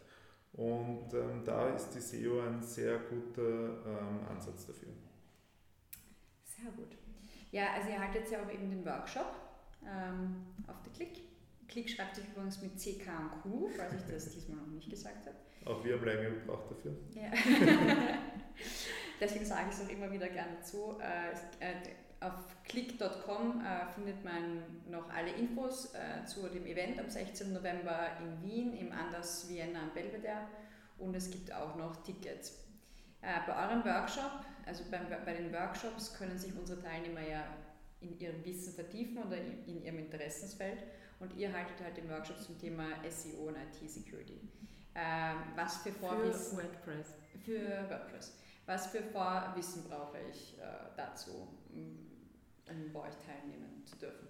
Und 0.53 1.13
ähm, 1.13 1.43
da 1.45 1.69
ist 1.75 1.91
die 1.91 2.01
SEO 2.01 2.41
ein 2.41 2.61
sehr 2.61 2.97
guter 2.99 3.85
ähm, 3.85 4.27
Ansatz 4.29 4.67
dafür. 4.67 4.89
Sehr 6.43 6.71
gut. 6.71 6.97
Ja, 7.51 7.73
also 7.73 7.89
ihr 7.89 7.99
haltet 7.99 8.29
ja 8.31 8.43
auch 8.43 8.51
eben 8.51 8.69
den 8.69 8.85
Workshop 8.85 9.35
ähm, 9.85 10.45
auf 10.67 10.81
der 10.83 10.91
Klick. 10.93 11.23
Klick 11.67 11.89
schreibt 11.89 12.15
sich 12.15 12.25
übrigens 12.27 12.61
mit 12.61 12.77
CK 12.77 13.07
und 13.33 13.41
Q, 13.43 13.69
falls 13.75 13.93
ich 13.93 14.11
das 14.11 14.29
diesmal 14.31 14.57
noch 14.57 14.67
nicht 14.67 14.89
gesagt 14.89 15.25
habe. 15.25 15.37
Auch 15.65 15.83
wir 15.83 15.95
haben 15.95 16.05
lange 16.05 16.31
gebraucht 16.31 16.71
dafür. 16.71 16.95
Ja. 17.13 17.31
Deswegen 19.19 19.45
sage 19.45 19.67
ich 19.69 19.75
es 19.75 19.85
auch 19.85 19.89
immer 19.89 20.11
wieder 20.11 20.29
gerne 20.29 20.59
zu. 20.61 20.97
Äh, 20.99 21.31
äh, 21.59 21.75
auf 22.21 22.33
click.com 22.65 23.61
äh, 23.61 23.93
findet 23.93 24.23
man 24.23 24.63
noch 24.89 25.09
alle 25.09 25.31
Infos 25.31 25.93
äh, 25.93 26.25
zu 26.25 26.47
dem 26.49 26.65
Event 26.65 26.99
am 26.99 27.09
16. 27.09 27.53
November 27.53 28.09
in 28.19 28.43
Wien 28.43 28.77
im 28.77 28.91
Anders 28.91 29.47
Vienna 29.49 29.83
am 29.83 29.93
Belvedere 29.93 30.47
und 30.97 31.15
es 31.15 31.31
gibt 31.31 31.53
auch 31.53 31.75
noch 31.75 32.03
Tickets. 32.03 32.65
Äh, 33.21 33.39
bei 33.47 33.67
eurem 33.67 33.83
Workshop, 33.85 34.31
also 34.65 34.83
bei, 34.91 34.97
bei 34.97 35.33
den 35.33 35.51
Workshops, 35.53 36.13
können 36.17 36.37
sich 36.37 36.53
unsere 36.55 36.81
Teilnehmer 36.81 37.21
ja 37.21 37.43
in 38.01 38.17
ihrem 38.19 38.43
Wissen 38.45 38.73
vertiefen 38.73 39.17
oder 39.17 39.37
in, 39.37 39.65
in 39.65 39.83
ihrem 39.83 39.99
Interessensfeld 39.99 40.83
und 41.19 41.35
ihr 41.35 41.51
haltet 41.51 41.81
halt 41.83 41.97
den 41.97 42.09
Workshop 42.09 42.39
zum 42.41 42.57
Thema 42.59 42.85
SEO 43.09 43.47
und 43.47 43.55
IT-Security. 43.55 44.39
Ähm, 44.95 45.37
was 45.55 45.77
für 45.77 45.91
Vorwissen... 45.91 46.57
Für 46.57 46.63
WordPress. 46.63 47.13
Für 47.45 47.89
WordPress. 47.89 48.33
Was 48.69 48.85
für 48.85 49.01
Vorwissen 49.01 49.85
brauche 49.89 50.19
ich 50.29 50.55
äh, 50.59 50.61
dazu? 50.95 51.47
um 52.69 52.93
bei 52.93 52.99
euch 52.99 53.15
teilnehmen 53.25 53.83
zu 53.83 53.95
dürfen? 53.97 54.27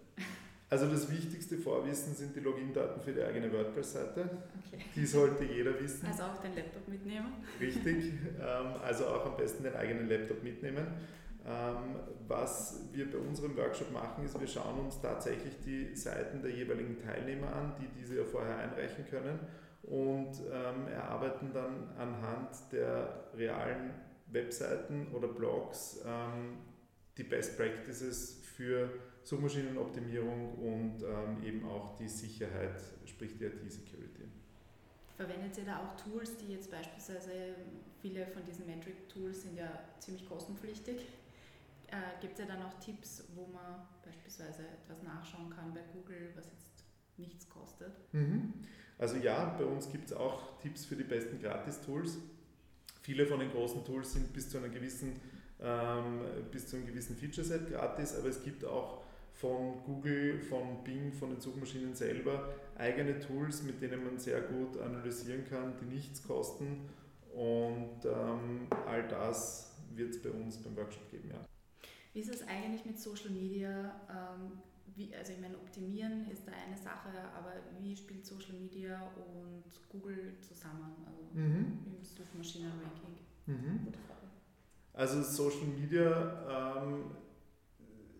Also 0.70 0.86
das 0.86 1.12
wichtigste 1.12 1.58
Vorwissen 1.58 2.16
sind 2.16 2.34
die 2.34 2.40
Login-Daten 2.40 3.02
für 3.02 3.12
die 3.12 3.22
eigene 3.22 3.52
WordPress-Seite. 3.52 4.30
Okay. 4.66 4.86
Die 4.96 5.06
sollte 5.06 5.44
jeder 5.44 5.78
wissen. 5.78 6.06
Also 6.06 6.24
auch 6.24 6.38
den 6.38 6.56
Laptop 6.56 6.88
mitnehmen. 6.88 7.44
Richtig, 7.60 8.14
ähm, 8.40 8.76
also 8.82 9.08
auch 9.08 9.26
am 9.26 9.36
besten 9.36 9.64
den 9.64 9.76
eigenen 9.76 10.08
Laptop 10.08 10.42
mitnehmen. 10.42 10.88
Ähm, 11.46 11.96
was 12.28 12.82
wir 12.94 13.12
bei 13.12 13.18
unserem 13.18 13.58
Workshop 13.58 13.92
machen, 13.92 14.24
ist, 14.24 14.40
wir 14.40 14.48
schauen 14.48 14.80
uns 14.80 15.02
tatsächlich 15.02 15.56
die 15.66 15.94
Seiten 15.96 16.42
der 16.42 16.52
jeweiligen 16.52 16.98
Teilnehmer 16.98 17.52
an, 17.52 17.74
die 17.82 17.88
diese 18.00 18.18
ja 18.18 18.24
vorher 18.24 18.60
einreichen 18.60 19.06
können 19.10 19.40
und 19.84 20.32
ähm, 20.54 20.88
erarbeiten 20.88 21.52
dann 21.52 21.90
anhand 21.98 22.52
der 22.72 23.26
realen 23.36 23.92
Webseiten 24.32 25.08
oder 25.14 25.28
Blogs 25.28 26.02
die 27.20 27.24
Best 27.24 27.58
Practices 27.58 28.42
für 28.56 28.90
Suchmaschinenoptimierung 29.24 30.56
und 30.56 31.04
ähm, 31.04 31.44
eben 31.44 31.66
auch 31.66 31.98
die 31.98 32.08
Sicherheit, 32.08 32.82
sprich 33.06 33.38
die 33.38 33.46
IT-Security. 33.46 34.24
Verwendet 35.18 35.58
ihr 35.58 35.66
da 35.66 35.80
auch 35.80 35.96
Tools, 36.02 36.38
die 36.38 36.54
jetzt 36.54 36.72
beispielsweise, 36.72 37.56
viele 38.02 38.26
von 38.28 38.44
diesen 38.46 38.66
Metric-Tools 38.66 39.44
sind 39.44 39.58
ja 39.58 39.70
ziemlich 40.00 40.28
kostenpflichtig. 40.28 41.08
Äh, 41.88 42.22
Gibt 42.22 42.40
es 42.40 42.40
ja 42.40 42.46
dann 42.46 42.64
auch 42.64 42.74
Tipps, 42.80 43.26
wo 43.36 43.48
man 43.48 43.86
beispielsweise 44.06 44.64
etwas 44.64 45.04
nachschauen 45.04 45.50
kann 45.50 45.74
bei 45.74 45.82
Google, 45.94 46.32
was 46.36 46.46
jetzt 46.46 46.86
nichts 47.18 47.50
kostet? 47.50 47.92
Mhm. 48.14 48.54
Also 48.98 49.18
ja, 49.18 49.56
bei 49.58 49.66
uns 49.66 49.92
gibt 49.92 50.06
es 50.06 50.14
auch 50.14 50.58
Tipps 50.60 50.86
für 50.86 50.96
die 50.96 51.04
besten 51.04 51.42
Gratis-Tools. 51.42 52.18
Viele 53.10 53.26
von 53.26 53.40
den 53.40 53.50
großen 53.50 53.84
Tools 53.84 54.14
sind 54.14 54.32
bis 54.34 54.52
zu 54.52 54.60
einer 54.60 54.70
gewissen 54.70 55.20
ähm, 55.60 56.20
bis 56.52 56.68
zu 56.68 56.76
einem 56.76 56.86
gewissen 56.86 57.16
Feature-Set 57.16 57.72
gratis, 57.72 58.16
aber 58.16 58.28
es 58.28 58.44
gibt 58.44 58.64
auch 58.64 59.02
von 59.34 59.84
Google, 59.84 60.38
von 60.38 60.84
Bing, 60.84 61.12
von 61.12 61.32
den 61.32 61.42
Suchmaschinen 61.42 61.96
selber 61.96 62.54
eigene 62.78 63.20
Tools, 63.20 63.64
mit 63.64 63.82
denen 63.82 64.04
man 64.04 64.20
sehr 64.20 64.42
gut 64.42 64.80
analysieren 64.80 65.44
kann, 65.44 65.74
die 65.82 65.86
nichts 65.86 66.22
kosten 66.22 66.88
und 67.34 68.06
ähm, 68.06 68.68
all 68.86 69.08
das 69.08 69.76
wird 69.96 70.12
es 70.12 70.22
bei 70.22 70.30
uns 70.30 70.58
beim 70.58 70.78
Workshop 70.78 71.10
geben. 71.10 71.32
Ja. 71.34 71.44
Wie 72.14 72.20
ist 72.20 72.32
es 72.32 72.48
eigentlich 72.48 72.86
mit 72.86 73.00
Social 73.00 73.32
Media? 73.32 74.00
Ähm, 74.08 74.52
wie, 74.96 75.14
also 75.16 75.34
ich 75.34 75.40
meine, 75.40 75.56
optimieren 75.58 76.30
ist 76.32 76.48
da 76.48 76.52
eine 76.52 76.78
Sache, 76.78 77.10
aber 77.38 77.54
wie 77.80 77.96
spielt 77.96 78.26
Social 78.26 78.54
Media 78.54 79.12
und 79.16 79.64
Google 79.90 80.34
zusammen, 80.42 80.96
also 81.06 81.22
mhm. 81.34 81.80
im 81.86 82.04
Suchmaschinen-Ranking? 82.04 83.18
Mhm. 83.46 83.86
Gute 83.86 84.00
Frage. 84.00 84.28
Also 84.94 85.24
Social 85.24 85.68
Media, 85.68 86.84
ähm, 86.84 87.12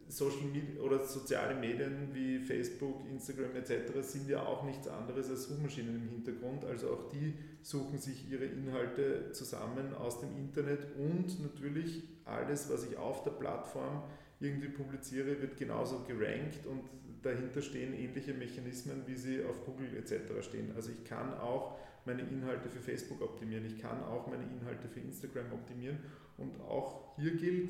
Social 0.10 0.48
Media 0.52 0.82
oder 0.82 1.06
soziale 1.06 1.54
Medien 1.54 2.10
wie 2.14 2.40
Facebook, 2.40 3.06
Instagram 3.08 3.56
etc. 3.56 4.02
sind 4.02 4.28
ja 4.28 4.44
auch 4.44 4.64
nichts 4.64 4.88
anderes 4.88 5.30
als 5.30 5.44
Suchmaschinen 5.44 5.96
im 5.96 6.10
Hintergrund. 6.10 6.66
Also 6.66 6.92
auch 6.92 7.10
die 7.10 7.36
suchen 7.62 8.00
sich 8.00 8.30
ihre 8.30 8.46
Inhalte 8.46 9.32
zusammen 9.34 9.94
aus 9.94 10.20
dem 10.20 10.36
Internet 10.36 10.96
und 10.98 11.40
natürlich 11.42 12.04
alles, 12.26 12.72
was 12.72 12.90
ich 12.90 12.98
auf 12.98 13.24
der 13.24 13.32
Plattform 13.32 14.04
irgendwie 14.40 14.70
publiziere, 14.70 15.42
wird 15.42 15.58
genauso 15.58 16.04
gerankt 16.08 16.66
und 16.66 16.84
dahinter 17.22 17.62
stehen 17.62 17.94
ähnliche 17.94 18.34
Mechanismen, 18.34 19.04
wie 19.06 19.16
sie 19.16 19.44
auf 19.44 19.66
Google 19.66 19.90
etc. 19.98 20.42
stehen. 20.42 20.72
Also 20.76 20.92
ich 20.92 21.04
kann 21.04 21.34
auch 21.34 21.78
meine 22.06 22.22
Inhalte 22.22 22.70
für 22.70 22.80
Facebook 22.80 23.22
optimieren, 23.22 23.66
ich 23.66 23.80
kann 23.80 24.02
auch 24.04 24.28
meine 24.28 24.44
Inhalte 24.44 24.88
für 24.88 25.02
Instagram 25.02 25.52
optimieren 25.52 26.00
und 26.38 26.60
auch 26.62 27.16
hier 27.18 27.36
gilt, 27.36 27.70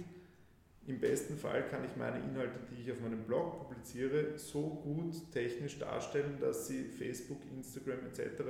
im 0.90 1.00
besten 1.00 1.38
Fall 1.38 1.68
kann 1.68 1.86
ich 1.86 1.96
meine 1.98 2.18
Inhalte, 2.18 2.60
die 2.72 2.82
ich 2.82 2.92
auf 2.92 3.00
meinem 3.02 3.24
Blog 3.24 3.60
publiziere, 3.60 4.38
so 4.38 4.62
gut 4.62 5.32
technisch 5.32 5.78
darstellen, 5.78 6.38
dass 6.40 6.68
sie 6.68 6.84
Facebook, 6.86 7.38
Instagram 7.56 8.06
etc. 8.08 8.44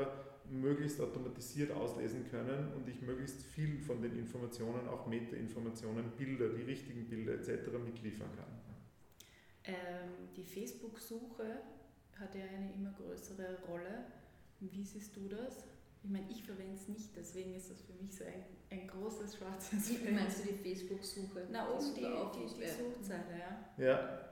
möglichst 0.51 0.99
automatisiert 0.99 1.71
auslesen 1.71 2.29
können 2.29 2.73
und 2.73 2.87
ich 2.87 3.01
möglichst 3.01 3.43
viel 3.43 3.79
von 3.79 4.01
den 4.01 4.17
Informationen, 4.17 4.87
auch 4.87 5.07
Meta-Informationen, 5.07 6.11
Bilder, 6.17 6.49
die 6.49 6.63
richtigen 6.63 7.07
Bilder 7.07 7.33
etc. 7.33 7.71
mitliefern 7.83 8.29
kann. 8.35 8.59
Ähm, 9.65 10.29
die 10.35 10.43
Facebook-Suche 10.43 11.61
hat 12.19 12.35
ja 12.35 12.41
eine 12.43 12.73
immer 12.73 12.91
größere 12.91 13.59
Rolle. 13.67 14.05
Wie 14.59 14.83
siehst 14.83 15.15
du 15.15 15.27
das? 15.27 15.65
Ich 16.03 16.09
meine, 16.09 16.29
ich 16.29 16.43
verwende 16.43 16.75
es 16.75 16.87
nicht, 16.87 17.15
deswegen 17.15 17.55
ist 17.55 17.69
das 17.69 17.81
für 17.81 17.93
mich 17.93 18.15
so 18.15 18.23
ein, 18.23 18.45
ein 18.71 18.87
großes 18.87 19.35
schwarzes 19.37 19.89
Feld. 19.89 20.15
Meinst 20.15 20.39
du 20.39 20.51
die 20.51 20.57
Facebook-Suche? 20.57 21.47
Na, 21.51 21.69
oben 21.73 21.93
die, 21.93 22.01
die, 22.01 22.47
die, 22.47 22.61
die 22.61 22.67
Suchzeile, 22.67 23.37
ja. 23.77 23.85
ja. 23.85 24.29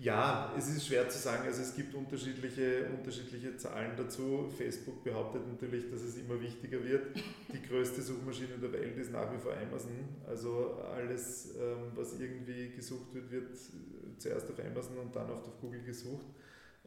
Ja, 0.00 0.54
es 0.56 0.68
ist 0.68 0.86
schwer 0.86 1.08
zu 1.08 1.18
sagen. 1.18 1.42
Also 1.44 1.62
es 1.62 1.74
gibt 1.74 1.92
unterschiedliche, 1.92 2.86
unterschiedliche 2.86 3.56
Zahlen 3.56 3.96
dazu. 3.96 4.48
Facebook 4.56 5.02
behauptet 5.02 5.42
natürlich, 5.48 5.90
dass 5.90 6.02
es 6.02 6.16
immer 6.16 6.40
wichtiger 6.40 6.84
wird. 6.84 7.16
Die 7.52 7.60
größte 7.60 8.00
Suchmaschine 8.00 8.58
der 8.62 8.72
Welt 8.72 8.96
ist 8.96 9.10
nach 9.10 9.32
wie 9.32 9.38
vor 9.38 9.54
Amazon. 9.56 10.08
Also 10.24 10.74
alles, 10.94 11.56
ähm, 11.56 11.90
was 11.96 12.18
irgendwie 12.20 12.70
gesucht 12.70 13.12
wird, 13.12 13.28
wird 13.32 13.58
zuerst 14.18 14.48
auf 14.48 14.60
Amazon 14.60 14.98
und 14.98 15.16
dann 15.16 15.30
oft 15.30 15.48
auf 15.48 15.60
Google 15.60 15.82
gesucht. 15.82 16.26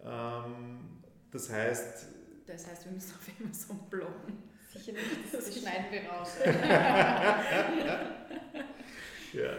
Ähm, 0.01 1.01
das 1.31 1.49
heißt, 1.49 2.07
das 2.47 2.67
heißt, 2.67 2.85
wir 2.85 2.93
müssen 2.93 3.13
auf 3.13 3.27
Amazon 3.39 3.79
bloggen. 3.89 4.43
Sicher 4.71 4.93
nicht, 4.93 5.05
das, 5.33 5.45
das 5.45 5.59
schneiden 5.59 5.85
wir 5.91 6.09
raus. 6.09 6.29
ja. 9.33 9.57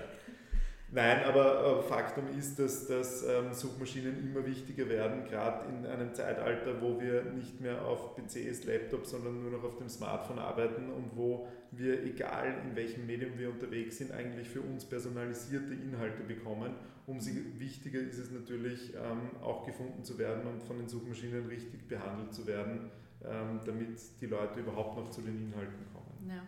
Nein, 0.95 1.25
aber 1.25 1.83
Faktum 1.83 2.25
ist, 2.39 2.59
dass, 2.59 2.87
dass 2.87 3.23
ähm, 3.23 3.55
Suchmaschinen 3.55 4.19
immer 4.19 4.45
wichtiger 4.45 4.91
werden, 4.91 5.25
gerade 5.25 5.67
in 5.71 5.87
einem 5.87 6.13
Zeitalter, 6.13 6.83
wo 6.83 7.01
wir 7.01 7.25
nicht 7.25 7.63
mehr 7.63 7.83
auf 7.87 8.15
PCs, 8.15 8.65
Laptops, 8.65 9.13
sondern 9.13 9.41
nur 9.43 9.53
noch 9.53 9.65
auf 9.65 9.79
dem 9.79 9.89
Smartphone 9.89 10.39
arbeiten 10.39 10.91
und 10.91 11.17
wo 11.17 11.49
wir, 11.71 12.03
egal 12.05 12.59
in 12.63 12.77
welchem 12.77 13.07
Medium 13.07 13.39
wir 13.39 13.49
unterwegs 13.49 13.97
sind, 13.97 14.13
eigentlich 14.13 14.51
für 14.51 14.61
uns 14.61 14.85
personalisierte 14.85 15.73
Inhalte 15.73 16.25
bekommen. 16.25 16.75
Umso 17.07 17.31
wichtiger 17.59 18.01
ist 18.01 18.19
es 18.19 18.31
natürlich, 18.31 18.93
ähm, 18.95 19.43
auch 19.43 19.65
gefunden 19.65 20.05
zu 20.05 20.19
werden 20.19 20.47
und 20.47 20.63
von 20.63 20.77
den 20.77 20.89
Suchmaschinen 20.89 21.47
richtig 21.47 21.89
behandelt 21.89 22.35
zu 22.35 22.47
werden, 22.47 22.91
ähm, 23.25 23.61
damit 23.65 23.99
die 24.21 24.27
Leute 24.27 24.61
überhaupt 24.61 24.99
noch 24.99 25.11
zu 25.11 25.23
den 25.23 25.39
Inhalten 25.39 25.87
kommen. 25.95 26.29
Ja. 26.29 26.47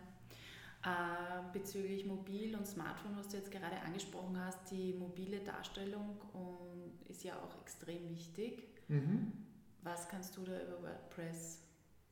Äh, 0.85 1.51
bezüglich 1.51 2.05
Mobil 2.05 2.55
und 2.55 2.67
Smartphone, 2.67 3.17
was 3.17 3.29
du 3.29 3.37
jetzt 3.37 3.51
gerade 3.51 3.75
angesprochen 3.83 4.39
hast, 4.39 4.69
die 4.69 4.93
mobile 4.93 5.39
Darstellung 5.39 6.17
ist 7.09 7.23
ja 7.23 7.33
auch 7.39 7.59
extrem 7.61 8.07
wichtig. 8.07 8.67
Mhm. 8.87 9.31
Was 9.81 10.07
kannst 10.07 10.37
du 10.37 10.43
da 10.43 10.51
über 10.61 10.83
WordPress 10.83 11.63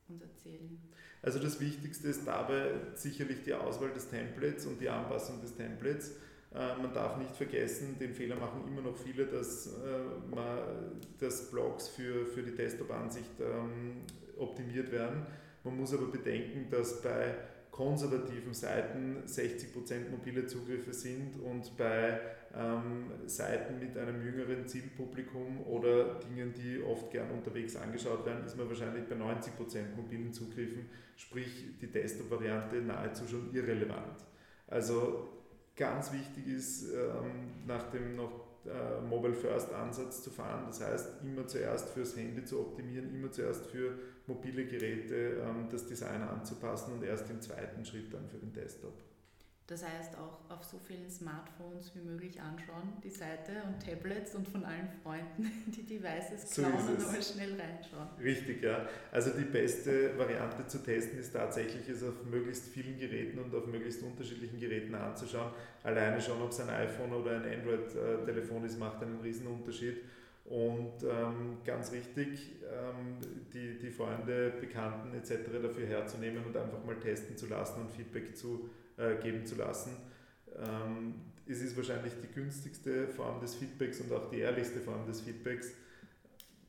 uns 0.08 0.22
erzählen? 0.22 0.76
Also 1.22 1.38
das 1.38 1.60
Wichtigste 1.60 2.08
ist 2.08 2.26
dabei 2.26 2.72
sicherlich 2.94 3.44
die 3.44 3.54
Auswahl 3.54 3.92
des 3.92 4.08
Templates 4.08 4.66
und 4.66 4.80
die 4.80 4.88
Anpassung 4.88 5.40
des 5.40 5.54
Templates. 5.54 6.16
Äh, 6.52 6.76
man 6.76 6.92
darf 6.92 7.16
nicht 7.16 7.36
vergessen, 7.36 7.96
den 8.00 8.12
Fehler 8.12 8.36
machen 8.36 8.66
immer 8.66 8.82
noch 8.82 8.96
viele, 8.96 9.26
dass, 9.26 9.68
äh, 9.68 10.34
man, 10.34 11.00
dass 11.20 11.48
Blogs 11.50 11.88
für, 11.88 12.26
für 12.26 12.42
die 12.42 12.56
Desktop-Ansicht 12.56 13.40
ähm, 13.40 14.02
optimiert 14.36 14.90
werden. 14.90 15.26
Man 15.62 15.76
muss 15.76 15.94
aber 15.94 16.06
bedenken, 16.08 16.68
dass 16.70 17.00
bei 17.02 17.36
konservativen 17.74 18.54
Seiten 18.54 19.24
60% 19.26 20.08
mobile 20.08 20.46
Zugriffe 20.46 20.92
sind 20.92 21.40
und 21.42 21.76
bei 21.76 22.20
ähm, 22.56 23.10
Seiten 23.26 23.80
mit 23.80 23.98
einem 23.98 24.24
jüngeren 24.24 24.68
Zielpublikum 24.68 25.60
oder 25.66 26.20
Dingen, 26.20 26.54
die 26.54 26.80
oft 26.84 27.10
gern 27.10 27.32
unterwegs 27.32 27.74
angeschaut 27.74 28.24
werden, 28.26 28.44
ist 28.44 28.56
man 28.56 28.68
wahrscheinlich 28.68 29.08
bei 29.08 29.16
90% 29.16 29.96
mobilen 29.96 30.32
Zugriffen, 30.32 30.88
sprich 31.16 31.76
die 31.80 31.90
Desktop-Variante 31.90 32.76
nahezu 32.76 33.26
schon 33.26 33.52
irrelevant. 33.52 34.24
Also 34.68 35.30
ganz 35.74 36.12
wichtig 36.12 36.46
ist, 36.46 36.92
ähm, 36.92 37.66
nach 37.66 37.90
dem 37.90 38.14
noch 38.14 38.53
äh, 38.66 39.00
Mobile 39.00 39.34
First 39.34 39.72
Ansatz 39.72 40.22
zu 40.22 40.30
fahren. 40.30 40.64
Das 40.66 40.80
heißt, 40.80 41.22
immer 41.22 41.46
zuerst 41.46 41.90
fürs 41.90 42.16
Handy 42.16 42.44
zu 42.44 42.60
optimieren, 42.60 43.14
immer 43.14 43.30
zuerst 43.30 43.66
für 43.66 43.98
mobile 44.26 44.66
Geräte 44.66 45.42
ähm, 45.42 45.68
das 45.70 45.86
Design 45.86 46.22
anzupassen 46.22 46.94
und 46.94 47.02
erst 47.02 47.30
im 47.30 47.40
zweiten 47.40 47.84
Schritt 47.84 48.12
dann 48.12 48.28
für 48.28 48.38
den 48.38 48.52
Desktop. 48.52 48.94
Das 49.66 49.82
heißt 49.82 50.18
auch 50.18 50.54
auf 50.54 50.62
so 50.62 50.78
vielen 50.86 51.08
Smartphones 51.08 51.94
wie 51.94 52.00
möglich 52.00 52.38
anschauen, 52.38 52.92
die 53.02 53.08
Seite 53.08 53.52
und 53.66 53.82
Tablets 53.82 54.34
und 54.34 54.46
von 54.46 54.62
allen 54.62 54.90
Freunden 55.02 55.50
die 55.72 55.82
Devices 55.84 56.50
klauen 56.52 56.78
so 56.78 56.92
und 56.92 57.12
mal 57.12 57.22
schnell 57.22 57.58
reinschauen. 57.58 58.08
Richtig, 58.22 58.62
ja. 58.62 58.86
Also 59.10 59.30
die 59.30 59.44
beste 59.44 60.18
Variante 60.18 60.66
zu 60.66 60.82
testen 60.82 61.18
ist 61.18 61.32
tatsächlich, 61.32 61.88
es 61.88 62.02
auf 62.02 62.24
möglichst 62.30 62.66
vielen 62.66 62.98
Geräten 62.98 63.38
und 63.38 63.54
auf 63.54 63.66
möglichst 63.66 64.02
unterschiedlichen 64.02 64.60
Geräten 64.60 64.94
anzuschauen. 64.94 65.50
Alleine 65.82 66.20
schon, 66.20 66.42
ob 66.42 66.50
es 66.50 66.60
ein 66.60 66.68
iPhone 66.68 67.14
oder 67.14 67.36
ein 67.36 67.60
Android-Telefon 67.60 68.66
ist, 68.66 68.78
macht 68.78 69.02
einen 69.02 69.18
riesen 69.20 69.46
Unterschied. 69.46 69.96
Und 70.44 71.02
ähm, 71.02 71.58
ganz 71.64 71.90
wichtig, 71.90 72.56
ähm, 72.70 73.18
die, 73.54 73.78
die 73.78 73.90
Freunde, 73.90 74.52
Bekannten 74.60 75.14
etc. 75.14 75.50
dafür 75.62 75.86
herzunehmen 75.86 76.44
und 76.44 76.54
einfach 76.56 76.84
mal 76.84 76.96
testen 76.96 77.36
zu 77.36 77.46
lassen 77.46 77.80
und 77.80 77.90
Feedback 77.90 78.36
zu 78.36 78.68
äh, 78.98 79.16
geben 79.22 79.46
zu 79.46 79.54
lassen. 79.54 79.96
Ähm, 80.56 81.14
es 81.46 81.62
ist 81.62 81.76
wahrscheinlich 81.76 82.12
die 82.22 82.28
günstigste 82.28 83.08
Form 83.08 83.40
des 83.40 83.54
Feedbacks 83.54 84.00
und 84.00 84.12
auch 84.12 84.28
die 84.30 84.40
ehrlichste 84.40 84.80
Form 84.80 85.06
des 85.06 85.22
Feedbacks. 85.22 85.72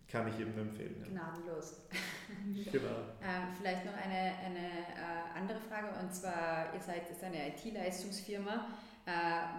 kann 0.07 0.29
ich 0.29 0.39
eben 0.39 0.57
empfehlen. 0.57 0.95
Ja. 1.01 1.07
Gnadenlos. 1.09 1.81
genau. 2.71 2.97
Ähm, 3.21 3.47
vielleicht 3.59 3.85
noch 3.85 3.93
eine, 3.93 4.37
eine 4.37 4.67
äh, 4.67 5.37
andere 5.37 5.59
Frage 5.59 5.87
und 5.99 6.13
zwar, 6.13 6.73
ihr 6.73 6.81
seid 6.81 7.09
jetzt 7.09 7.23
eine 7.23 7.49
IT-Leistungsfirma. 7.49 8.67
Äh, 9.05 9.11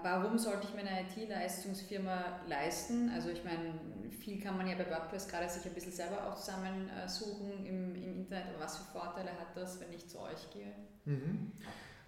warum 0.02 0.38
sollte 0.38 0.66
ich 0.66 0.74
mir 0.74 0.80
eine 0.80 1.02
IT-Leistungsfirma 1.02 2.40
leisten? 2.48 3.10
Also 3.14 3.28
ich 3.28 3.44
meine, 3.44 3.74
viel 4.20 4.40
kann 4.40 4.56
man 4.56 4.66
ja 4.66 4.74
bei 4.74 4.90
WordPress 4.90 5.28
gerade 5.28 5.48
sich 5.48 5.64
ein 5.64 5.74
bisschen 5.74 5.92
selber 5.92 6.26
auch 6.26 6.34
zusammensuchen 6.34 7.64
im, 7.64 7.94
im 7.94 8.16
Internet, 8.16 8.46
aber 8.48 8.64
was 8.64 8.78
für 8.78 8.92
Vorteile 8.92 9.30
hat 9.30 9.56
das, 9.56 9.80
wenn 9.80 9.92
ich 9.92 10.08
zu 10.08 10.18
euch 10.20 10.50
gehe? 10.52 10.72
Mhm. 11.04 11.52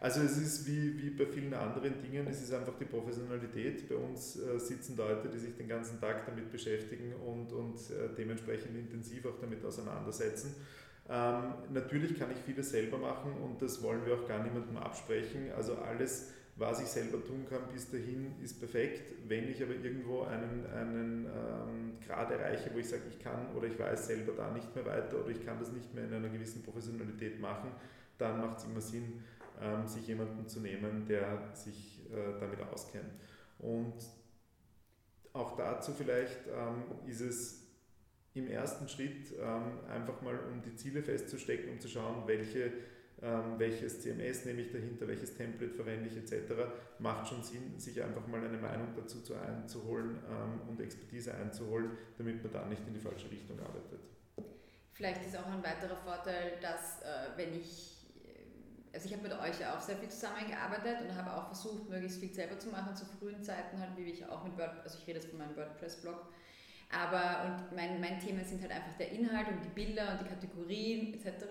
Also 0.00 0.20
es 0.22 0.36
ist 0.36 0.66
wie, 0.66 0.96
wie 1.02 1.10
bei 1.10 1.26
vielen 1.26 1.52
anderen 1.54 2.00
Dingen, 2.00 2.26
es 2.28 2.40
ist 2.40 2.52
einfach 2.52 2.74
die 2.78 2.84
Professionalität. 2.84 3.88
Bei 3.88 3.96
uns 3.96 4.36
äh, 4.36 4.58
sitzen 4.58 4.96
Leute, 4.96 5.28
die 5.28 5.38
sich 5.38 5.56
den 5.56 5.68
ganzen 5.68 6.00
Tag 6.00 6.24
damit 6.24 6.52
beschäftigen 6.52 7.14
und, 7.14 7.52
und 7.52 7.76
äh, 7.90 8.14
dementsprechend 8.16 8.76
intensiv 8.76 9.26
auch 9.26 9.40
damit 9.40 9.64
auseinandersetzen. 9.64 10.54
Ähm, 11.08 11.54
natürlich 11.70 12.18
kann 12.18 12.30
ich 12.30 12.38
vieles 12.38 12.70
selber 12.70 12.98
machen 12.98 13.32
und 13.42 13.60
das 13.60 13.82
wollen 13.82 14.04
wir 14.06 14.14
auch 14.14 14.28
gar 14.28 14.42
niemandem 14.42 14.76
absprechen. 14.76 15.50
Also 15.56 15.74
alles, 15.76 16.32
was 16.58 16.82
ich 16.82 16.88
selber 16.88 17.24
tun 17.24 17.46
kann 17.48 17.62
bis 17.72 17.90
dahin, 17.90 18.34
ist 18.42 18.58
perfekt. 18.58 19.14
Wenn 19.26 19.48
ich 19.48 19.62
aber 19.62 19.74
irgendwo 19.74 20.22
einen, 20.22 20.66
einen 20.66 21.26
ähm, 21.26 21.98
Grad 22.04 22.30
erreiche, 22.30 22.70
wo 22.74 22.78
ich 22.78 22.88
sage, 22.88 23.02
ich 23.08 23.18
kann 23.18 23.54
oder 23.54 23.68
ich 23.68 23.78
weiß 23.78 24.08
selber 24.08 24.32
da 24.36 24.50
nicht 24.50 24.74
mehr 24.74 24.84
weiter 24.84 25.20
oder 25.20 25.30
ich 25.30 25.44
kann 25.44 25.58
das 25.58 25.70
nicht 25.70 25.94
mehr 25.94 26.04
in 26.04 26.14
einer 26.14 26.28
gewissen 26.28 26.62
Professionalität 26.62 27.40
machen, 27.40 27.70
dann 28.18 28.40
macht 28.40 28.58
es 28.58 28.64
immer 28.64 28.80
Sinn, 28.80 29.22
ähm, 29.60 29.86
sich 29.86 30.06
jemanden 30.06 30.48
zu 30.48 30.60
nehmen, 30.60 31.06
der 31.06 31.54
sich 31.54 32.00
äh, 32.10 32.38
damit 32.40 32.60
auskennt. 32.60 33.12
Und 33.60 33.94
auch 35.32 35.56
dazu 35.56 35.92
vielleicht 35.92 36.46
ähm, 36.48 36.82
ist 37.06 37.20
es 37.20 37.68
im 38.34 38.48
ersten 38.48 38.88
Schritt 38.88 39.32
ähm, 39.40 39.78
einfach 39.88 40.20
mal, 40.22 40.38
um 40.52 40.62
die 40.62 40.74
Ziele 40.74 41.02
festzustecken, 41.02 41.70
um 41.70 41.80
zu 41.80 41.88
schauen, 41.88 42.26
welche, 42.26 42.72
welches 43.56 44.00
CMS 44.00 44.44
nehme 44.44 44.60
ich 44.60 44.70
dahinter, 44.70 45.08
welches 45.08 45.34
Template 45.34 45.74
verwende 45.74 46.08
ich 46.08 46.16
etc., 46.16 46.54
macht 47.00 47.28
schon 47.28 47.42
Sinn, 47.42 47.78
sich 47.78 48.00
einfach 48.02 48.26
mal 48.28 48.44
eine 48.44 48.58
Meinung 48.58 48.88
dazu 48.94 49.20
zu 49.22 49.34
einzuholen 49.34 50.18
und 50.68 50.80
Expertise 50.80 51.34
einzuholen, 51.34 51.90
damit 52.16 52.42
man 52.44 52.52
da 52.52 52.64
nicht 52.66 52.86
in 52.86 52.94
die 52.94 53.00
falsche 53.00 53.28
Richtung 53.30 53.58
arbeitet. 53.58 54.00
Vielleicht 54.92 55.26
ist 55.26 55.36
auch 55.36 55.46
ein 55.46 55.62
weiterer 55.64 55.96
Vorteil, 55.96 56.58
dass 56.60 57.02
äh, 57.02 57.36
wenn 57.36 57.54
ich 57.54 57.98
also 58.92 59.06
ich 59.06 59.12
habe 59.12 59.28
mit 59.28 59.32
euch 59.32 59.60
ja 59.60 59.76
auch 59.76 59.80
sehr 59.80 59.96
viel 59.96 60.08
zusammengearbeitet 60.08 61.02
und 61.02 61.14
habe 61.14 61.32
auch 61.32 61.46
versucht, 61.46 61.88
möglichst 61.88 62.18
viel 62.18 62.32
selber 62.32 62.58
zu 62.58 62.68
machen 62.68 62.96
zu 62.96 63.04
frühen 63.04 63.42
Zeiten, 63.42 63.78
halt, 63.78 63.96
wie 63.96 64.10
ich 64.10 64.26
auch 64.26 64.44
mit 64.44 64.56
WordPress, 64.58 64.84
also 64.84 64.98
ich 65.00 65.06
rede 65.06 65.20
jetzt 65.20 65.28
von 65.28 65.38
meinem 65.38 65.56
WordPress-Blog. 65.56 66.26
Aber 66.90 67.44
und 67.44 67.76
mein, 67.76 68.00
mein 68.00 68.18
Thema 68.18 68.42
sind 68.42 68.62
halt 68.62 68.72
einfach 68.72 68.96
der 68.98 69.12
Inhalt 69.12 69.48
und 69.48 69.62
die 69.62 69.68
Bilder 69.68 70.12
und 70.12 70.22
die 70.22 70.28
Kategorien 70.28 71.12
etc., 71.12 71.44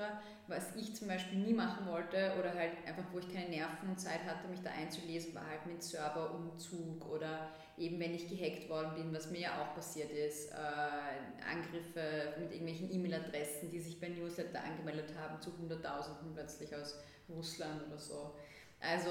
was 0.48 0.76
ich 0.76 0.96
zum 0.96 1.08
Beispiel 1.08 1.38
nie 1.38 1.54
machen 1.54 1.86
wollte 1.86 2.34
oder 2.40 2.56
halt 2.56 2.72
einfach, 2.88 3.04
wo 3.12 3.20
ich 3.20 3.32
keine 3.32 3.50
Nerven 3.50 3.90
und 3.90 4.00
Zeit 4.00 4.24
hatte, 4.26 4.48
mich 4.48 4.62
da 4.62 4.72
einzulesen, 4.72 5.36
war 5.36 5.46
halt 5.48 5.66
mit 5.68 5.84
Serverumzug 5.84 7.08
oder 7.08 7.52
eben 7.78 8.00
wenn 8.00 8.16
ich 8.16 8.28
gehackt 8.28 8.68
worden 8.68 8.96
bin, 8.96 9.14
was 9.14 9.30
mir 9.30 9.42
ja 9.42 9.62
auch 9.62 9.76
passiert 9.76 10.10
ist, 10.10 10.52
äh, 10.54 10.56
Angriffe 10.56 12.34
mit 12.40 12.52
irgendwelchen 12.52 12.92
E-Mail-Adressen, 12.92 13.70
die 13.70 13.80
sich 13.80 14.00
bei 14.00 14.10
Newsletter 14.10 14.64
angemeldet 14.64 15.14
haben 15.20 15.40
zu 15.40 15.56
Hunderttausenden 15.56 16.34
plötzlich 16.34 16.76
aus 16.76 17.00
Russland 17.30 17.86
oder 17.88 18.00
so. 18.00 18.34
Also 18.80 19.10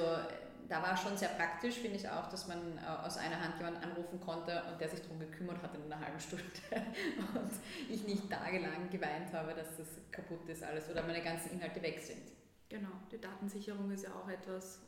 da 0.69 0.83
war 0.83 0.97
schon 0.97 1.17
sehr 1.17 1.29
praktisch, 1.31 1.77
finde 1.77 1.97
ich 1.97 2.09
auch, 2.09 2.29
dass 2.29 2.49
man 2.49 2.79
äh, 2.79 3.07
aus 3.07 3.17
einer 3.17 3.41
Hand 3.41 3.57
jemanden 3.59 3.83
anrufen 3.83 4.21
konnte 4.21 4.63
und 4.71 4.81
der 4.81 4.89
sich 4.89 5.01
darum 5.01 5.21
gekümmert 5.21 5.63
hat 5.63 5.75
in 5.75 5.91
einer 5.91 6.01
halben 6.05 6.19
Stunde 6.19 6.45
und 7.35 7.51
ich 7.89 8.07
nicht 8.07 8.29
tagelang 8.31 8.91
geweint 8.91 9.33
habe, 9.33 9.55
dass 9.55 9.77
das 9.77 9.87
kaputt 10.11 10.49
ist 10.49 10.63
alles 10.63 10.91
oder 10.91 11.03
meine 11.03 11.23
ganzen 11.23 11.53
Inhalte 11.53 11.83
weg 11.83 12.01
sind. 12.01 12.33
Genau, 12.69 12.91
die 13.13 13.21
Datensicherung 13.21 13.91
ist 13.93 14.05
ja 14.05 14.11
auch 14.15 14.29
etwas, 14.29 14.81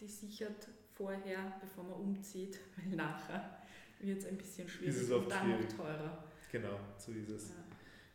die 0.00 0.08
sichert 0.08 0.68
vorher, 0.94 1.52
bevor 1.60 1.84
man 1.84 1.94
umzieht, 1.94 2.58
weil 2.76 2.96
nachher 2.96 3.58
wird 4.00 4.18
es 4.18 4.26
ein 4.26 4.36
bisschen 4.36 4.68
schwierig 4.68 5.10
und 5.10 5.30
dann 5.30 5.50
noch 5.50 5.68
teurer. 5.68 6.24
Genau, 6.50 6.78
so 6.96 7.12
ist 7.12 7.28
es. 7.28 7.48
Ja. 7.50 7.54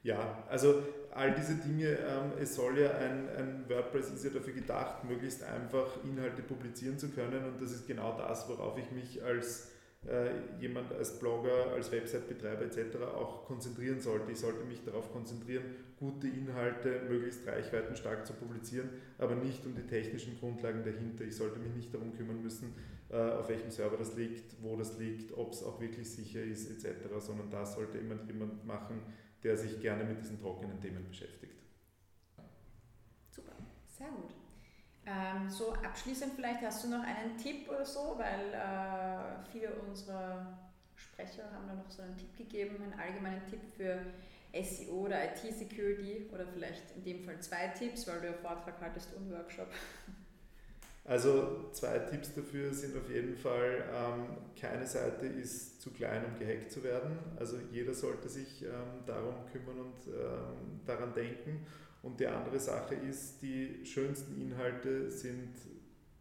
Ja, 0.03 0.43
also 0.49 0.81
all 1.11 1.35
diese 1.35 1.55
Dinge, 1.55 1.89
ähm, 1.89 2.31
es 2.39 2.55
soll 2.55 2.79
ja 2.79 2.91
ein, 2.91 3.29
ein 3.37 3.65
WordPress 3.67 4.11
ist 4.11 4.23
ja 4.23 4.31
dafür 4.31 4.53
gedacht, 4.53 5.03
möglichst 5.03 5.43
einfach 5.43 6.03
Inhalte 6.03 6.41
publizieren 6.41 6.97
zu 6.97 7.09
können 7.09 7.45
und 7.45 7.61
das 7.61 7.71
ist 7.71 7.87
genau 7.87 8.17
das, 8.17 8.49
worauf 8.49 8.77
ich 8.79 8.89
mich 8.91 9.23
als 9.23 9.71
äh, 10.07 10.31
jemand, 10.59 10.91
als 10.93 11.19
Blogger, 11.19 11.73
als 11.73 11.91
Website-Betreiber 11.91 12.63
etc. 12.63 12.97
auch 13.15 13.45
konzentrieren 13.45 13.99
sollte. 13.99 14.31
Ich 14.31 14.39
sollte 14.39 14.65
mich 14.65 14.83
darauf 14.83 15.11
konzentrieren, 15.11 15.63
gute 15.99 16.27
Inhalte 16.27 17.01
möglichst 17.07 17.47
reichweitenstark 17.47 18.25
zu 18.25 18.33
publizieren, 18.33 18.89
aber 19.19 19.35
nicht 19.35 19.63
um 19.67 19.75
die 19.75 19.85
technischen 19.85 20.39
Grundlagen 20.39 20.83
dahinter. 20.83 21.25
Ich 21.25 21.35
sollte 21.35 21.59
mich 21.59 21.75
nicht 21.75 21.93
darum 21.93 22.17
kümmern 22.17 22.41
müssen, 22.41 22.73
äh, 23.09 23.17
auf 23.17 23.49
welchem 23.49 23.69
Server 23.69 23.97
das 23.97 24.15
liegt, 24.15 24.55
wo 24.63 24.75
das 24.75 24.97
liegt, 24.97 25.37
ob 25.37 25.53
es 25.53 25.63
auch 25.63 25.79
wirklich 25.79 26.09
sicher 26.09 26.41
ist 26.41 26.71
etc., 26.71 27.07
sondern 27.19 27.51
das 27.51 27.75
sollte 27.75 27.99
immer 27.99 28.15
jemand 28.25 28.65
machen, 28.65 29.01
der 29.43 29.57
sich 29.57 29.79
gerne 29.81 30.03
mit 30.03 30.19
diesen 30.19 30.39
trockenen 30.39 30.79
Themen 30.79 31.07
beschäftigt. 31.07 31.53
Super, 33.29 33.53
sehr 33.87 34.09
gut. 34.09 34.33
Ähm, 35.05 35.49
so 35.49 35.73
abschließend 35.73 36.33
vielleicht 36.33 36.61
hast 36.61 36.83
du 36.83 36.89
noch 36.89 37.03
einen 37.03 37.35
Tipp 37.37 37.67
oder 37.69 37.85
so, 37.85 38.15
weil 38.17 38.53
äh, 38.53 39.43
viele 39.51 39.73
unserer 39.87 40.71
Sprecher 40.95 41.51
haben 41.51 41.67
da 41.67 41.73
noch 41.73 41.89
so 41.89 42.03
einen 42.03 42.15
Tipp 42.17 42.37
gegeben, 42.37 42.75
einen 42.83 42.99
allgemeinen 42.99 43.45
Tipp 43.47 43.61
für 43.75 43.99
SEO 44.53 45.05
oder 45.05 45.25
IT-Security 45.25 46.29
oder 46.31 46.45
vielleicht 46.45 46.95
in 46.95 47.03
dem 47.03 47.23
Fall 47.23 47.39
zwei 47.39 47.67
Tipps, 47.69 48.07
weil 48.07 48.21
du 48.21 48.27
ja 48.27 48.33
Vortrag 48.33 48.79
haltest 48.79 49.13
und 49.15 49.31
Workshop. 49.31 49.67
Also 51.03 51.69
zwei 51.71 51.97
Tipps 51.99 52.33
dafür 52.35 52.73
sind 52.73 52.95
auf 52.95 53.09
jeden 53.09 53.35
Fall, 53.35 53.83
ähm, 53.91 54.37
keine 54.59 54.85
Seite 54.85 55.25
ist 55.25 55.81
zu 55.81 55.89
klein, 55.91 56.23
um 56.25 56.37
gehackt 56.37 56.71
zu 56.71 56.83
werden. 56.83 57.17
Also 57.37 57.57
jeder 57.71 57.93
sollte 57.93 58.29
sich 58.29 58.63
ähm, 58.63 59.03
darum 59.07 59.35
kümmern 59.51 59.79
und 59.79 60.07
ähm, 60.07 60.79
daran 60.85 61.13
denken. 61.13 61.65
Und 62.03 62.19
die 62.19 62.27
andere 62.27 62.59
Sache 62.59 62.95
ist, 62.95 63.41
die 63.41 63.85
schönsten 63.85 64.39
Inhalte 64.39 65.09
sind 65.09 65.55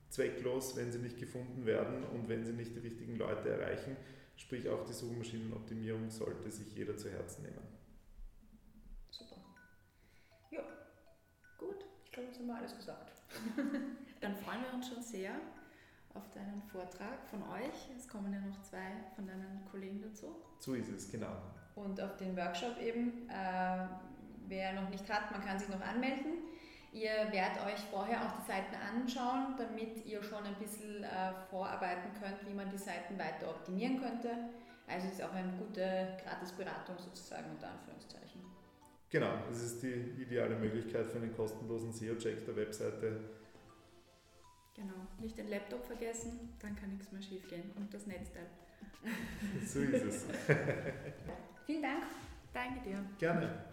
zwecklos, 0.08 0.76
wenn 0.76 0.90
sie 0.90 0.98
nicht 0.98 1.18
gefunden 1.18 1.66
werden 1.66 2.02
und 2.04 2.28
wenn 2.28 2.44
sie 2.44 2.52
nicht 2.52 2.74
die 2.74 2.80
richtigen 2.80 3.16
Leute 3.16 3.50
erreichen. 3.50 3.96
Sprich 4.36 4.68
auch 4.68 4.84
die 4.86 4.94
Suchmaschinenoptimierung 4.94 6.10
sollte 6.10 6.50
sich 6.50 6.74
jeder 6.74 6.96
zu 6.96 7.10
Herzen 7.10 7.42
nehmen. 7.42 7.68
Super. 9.10 9.36
Ja, 10.50 10.62
gut. 11.58 11.84
Ich 12.06 12.12
glaube, 12.12 12.30
das 12.30 12.38
haben 12.38 12.46
wir 12.46 12.56
alles 12.56 12.76
gesagt. 12.76 13.12
Dann 14.20 14.36
freuen 14.36 14.62
wir 14.62 14.74
uns 14.74 14.88
schon 14.88 15.02
sehr 15.02 15.32
auf 16.14 16.30
deinen 16.30 16.62
Vortrag 16.62 17.24
von 17.28 17.42
euch. 17.42 17.88
Es 17.96 18.08
kommen 18.08 18.32
ja 18.32 18.40
noch 18.40 18.60
zwei 18.62 18.92
von 19.14 19.26
deinen 19.26 19.64
Kollegen 19.70 20.02
dazu. 20.02 20.36
So 20.58 20.74
ist 20.74 20.88
es, 20.88 21.10
genau. 21.10 21.36
Und 21.74 22.00
auf 22.00 22.16
den 22.16 22.36
Workshop 22.36 22.78
eben, 22.80 23.28
äh, 23.28 23.86
wer 24.48 24.72
noch 24.74 24.88
nicht 24.90 25.08
hat, 25.08 25.30
man 25.30 25.40
kann 25.40 25.58
sich 25.58 25.68
noch 25.68 25.80
anmelden. 25.80 26.42
Ihr 26.92 27.10
werdet 27.30 27.64
euch 27.64 27.80
vorher 27.90 28.20
auch 28.26 28.40
die 28.40 28.46
Seiten 28.46 28.74
anschauen, 28.74 29.54
damit 29.56 30.04
ihr 30.04 30.22
schon 30.22 30.44
ein 30.44 30.56
bisschen 30.56 31.04
äh, 31.04 31.32
vorarbeiten 31.48 32.10
könnt, 32.20 32.44
wie 32.46 32.52
man 32.52 32.68
die 32.68 32.78
Seiten 32.78 33.16
weiter 33.16 33.48
optimieren 33.48 34.00
könnte. 34.00 34.28
Also 34.88 35.06
es 35.06 35.14
ist 35.14 35.22
auch 35.22 35.32
eine 35.32 35.52
gute 35.52 36.18
Gratisberatung 36.24 36.98
sozusagen 36.98 37.48
unter 37.52 37.68
Anführungszeichen. 37.68 38.40
Genau, 39.08 39.30
das 39.48 39.62
ist 39.62 39.82
die 39.82 40.22
ideale 40.22 40.56
Möglichkeit 40.56 41.06
für 41.06 41.18
einen 41.18 41.34
kostenlosen 41.34 41.92
SEO-Check 41.92 42.44
der 42.44 42.56
Webseite 42.56 43.20
Genau, 44.80 44.94
nicht 45.18 45.36
den 45.36 45.48
Laptop 45.50 45.84
vergessen, 45.84 46.54
dann 46.58 46.74
kann 46.74 46.88
nichts 46.88 47.12
mehr 47.12 47.20
schief 47.20 47.46
gehen 47.48 47.70
und 47.76 47.92
das 47.92 48.06
Netzteil. 48.06 48.46
so 49.66 49.80
ist 49.80 50.04
es. 50.04 50.24
Vielen 51.66 51.82
Dank. 51.82 52.04
Danke 52.54 52.80
dir. 52.80 53.04
Gerne. 53.18 53.66